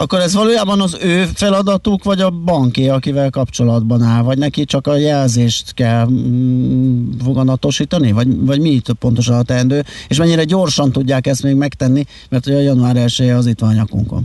[0.01, 4.87] Akkor ez valójában az ő feladatuk, vagy a banké, akivel kapcsolatban áll, vagy neki csak
[4.87, 10.93] a jelzést kell mm, foganatosítani, vagy, vagy mi itt pontosan a teendő, és mennyire gyorsan
[10.93, 14.23] tudják ezt még megtenni, mert a január 1 az itt van a nyakunkon.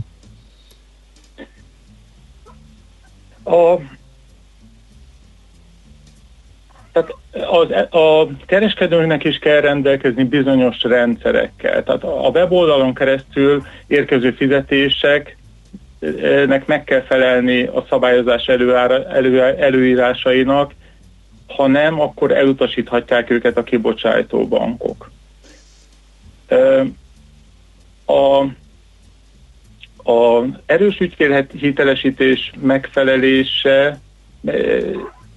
[3.44, 3.76] A,
[6.92, 7.14] tehát
[7.50, 11.84] az, a kereskedőnek is kell rendelkezni bizonyos rendszerekkel.
[11.84, 15.35] Tehát a weboldalon keresztül érkező fizetések
[16.46, 20.74] nek meg kell felelni a szabályozás előára, elő, előírásainak,
[21.46, 25.10] ha nem, akkor elutasíthatják őket a kibocsátó bankok.
[28.06, 28.40] A,
[30.12, 34.00] a erős ügyfélhitelesítés megfelelése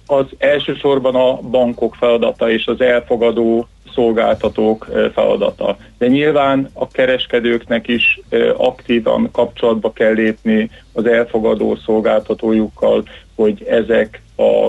[0.06, 5.76] az elsősorban a bankok feladata és az elfogadó szolgáltatók feladata.
[5.98, 8.20] De nyilván a kereskedőknek is
[8.56, 14.68] aktívan kapcsolatba kell lépni az elfogadó szolgáltatójukkal, hogy ezek a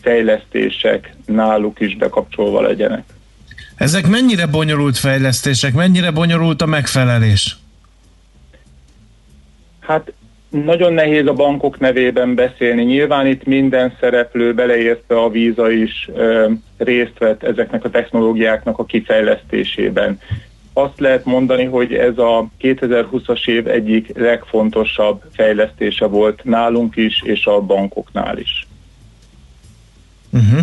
[0.00, 3.04] fejlesztések náluk is bekapcsolva legyenek.
[3.76, 7.56] Ezek mennyire bonyolult fejlesztések, mennyire bonyolult a megfelelés?
[9.80, 10.12] Hát
[10.50, 12.82] nagyon nehéz a bankok nevében beszélni.
[12.82, 16.10] Nyilván itt minden szereplő, beleértve a víza is
[16.76, 20.20] részt vett ezeknek a technológiáknak a kifejlesztésében.
[20.72, 27.46] Azt lehet mondani, hogy ez a 2020-as év egyik legfontosabb fejlesztése volt nálunk is, és
[27.46, 28.66] a bankoknál is.
[30.30, 30.60] Uh-huh.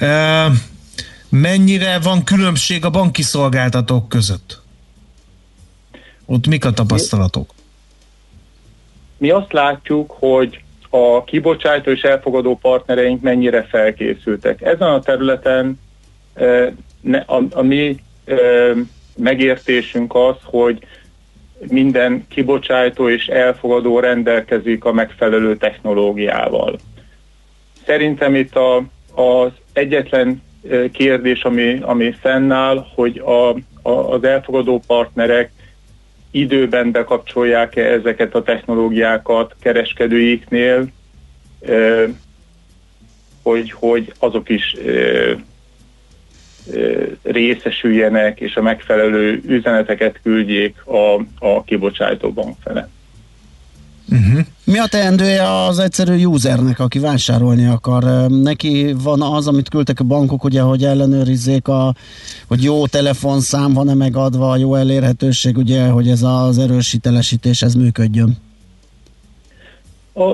[0.00, 0.56] Uh,
[1.28, 4.60] mennyire van különbség a banki szolgáltatók között?
[6.24, 7.50] Ott mik a tapasztalatok?
[9.22, 14.62] Mi azt látjuk, hogy a kibocsátó és elfogadó partnereink mennyire felkészültek.
[14.62, 15.80] Ezen a területen
[17.26, 17.96] a, a mi
[19.16, 20.86] megértésünk az, hogy
[21.68, 26.78] minden kibocsátó és elfogadó rendelkezik a megfelelő technológiával.
[27.86, 28.76] Szerintem itt a,
[29.14, 30.42] az egyetlen
[30.92, 33.48] kérdés, ami, ami fennáll, hogy a,
[33.88, 35.52] a, az elfogadó partnerek
[36.32, 40.86] időben bekapcsolják-e ezeket a technológiákat kereskedőiknél,
[43.42, 44.76] hogy, hogy azok is
[47.22, 52.88] részesüljenek, és a megfelelő üzeneteket küldjék a, a kibocsátó bank fele.
[54.10, 54.40] Uh-huh.
[54.64, 58.02] Mi a teendője az egyszerű usernek, aki vásárolni akar?
[58.28, 61.94] Neki van az, amit küldtek a bankok, ugye, hogy ellenőrizzék, a,
[62.48, 68.36] hogy jó telefonszám van-e megadva, jó elérhetőség, ugye, hogy ez az erős hitelesítés, ez működjön.
[70.12, 70.30] A,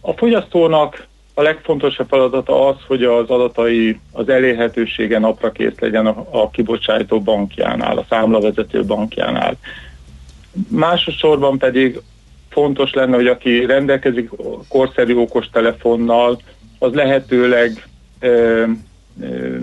[0.00, 6.26] a fogyasztónak a legfontosabb feladata az, hogy az adatai, az elérhetősége napra kész legyen a,
[6.30, 9.56] a kibocsátó bankjánál, a számlavezető bankjánál.
[10.68, 12.00] Másosorban pedig
[12.54, 14.30] fontos lenne, hogy aki rendelkezik
[14.68, 16.38] korszerű okos telefonnal,
[16.78, 17.88] az lehetőleg
[18.20, 18.64] ö,
[19.20, 19.56] ö,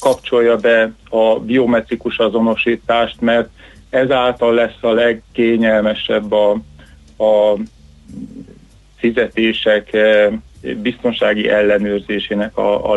[0.00, 3.48] kapcsolja be a biometrikus azonosítást, mert
[3.90, 6.50] ezáltal lesz a legkényelmesebb a,
[7.18, 7.56] a
[8.96, 9.96] fizetések
[10.82, 12.96] biztonsági ellenőrzésének a, a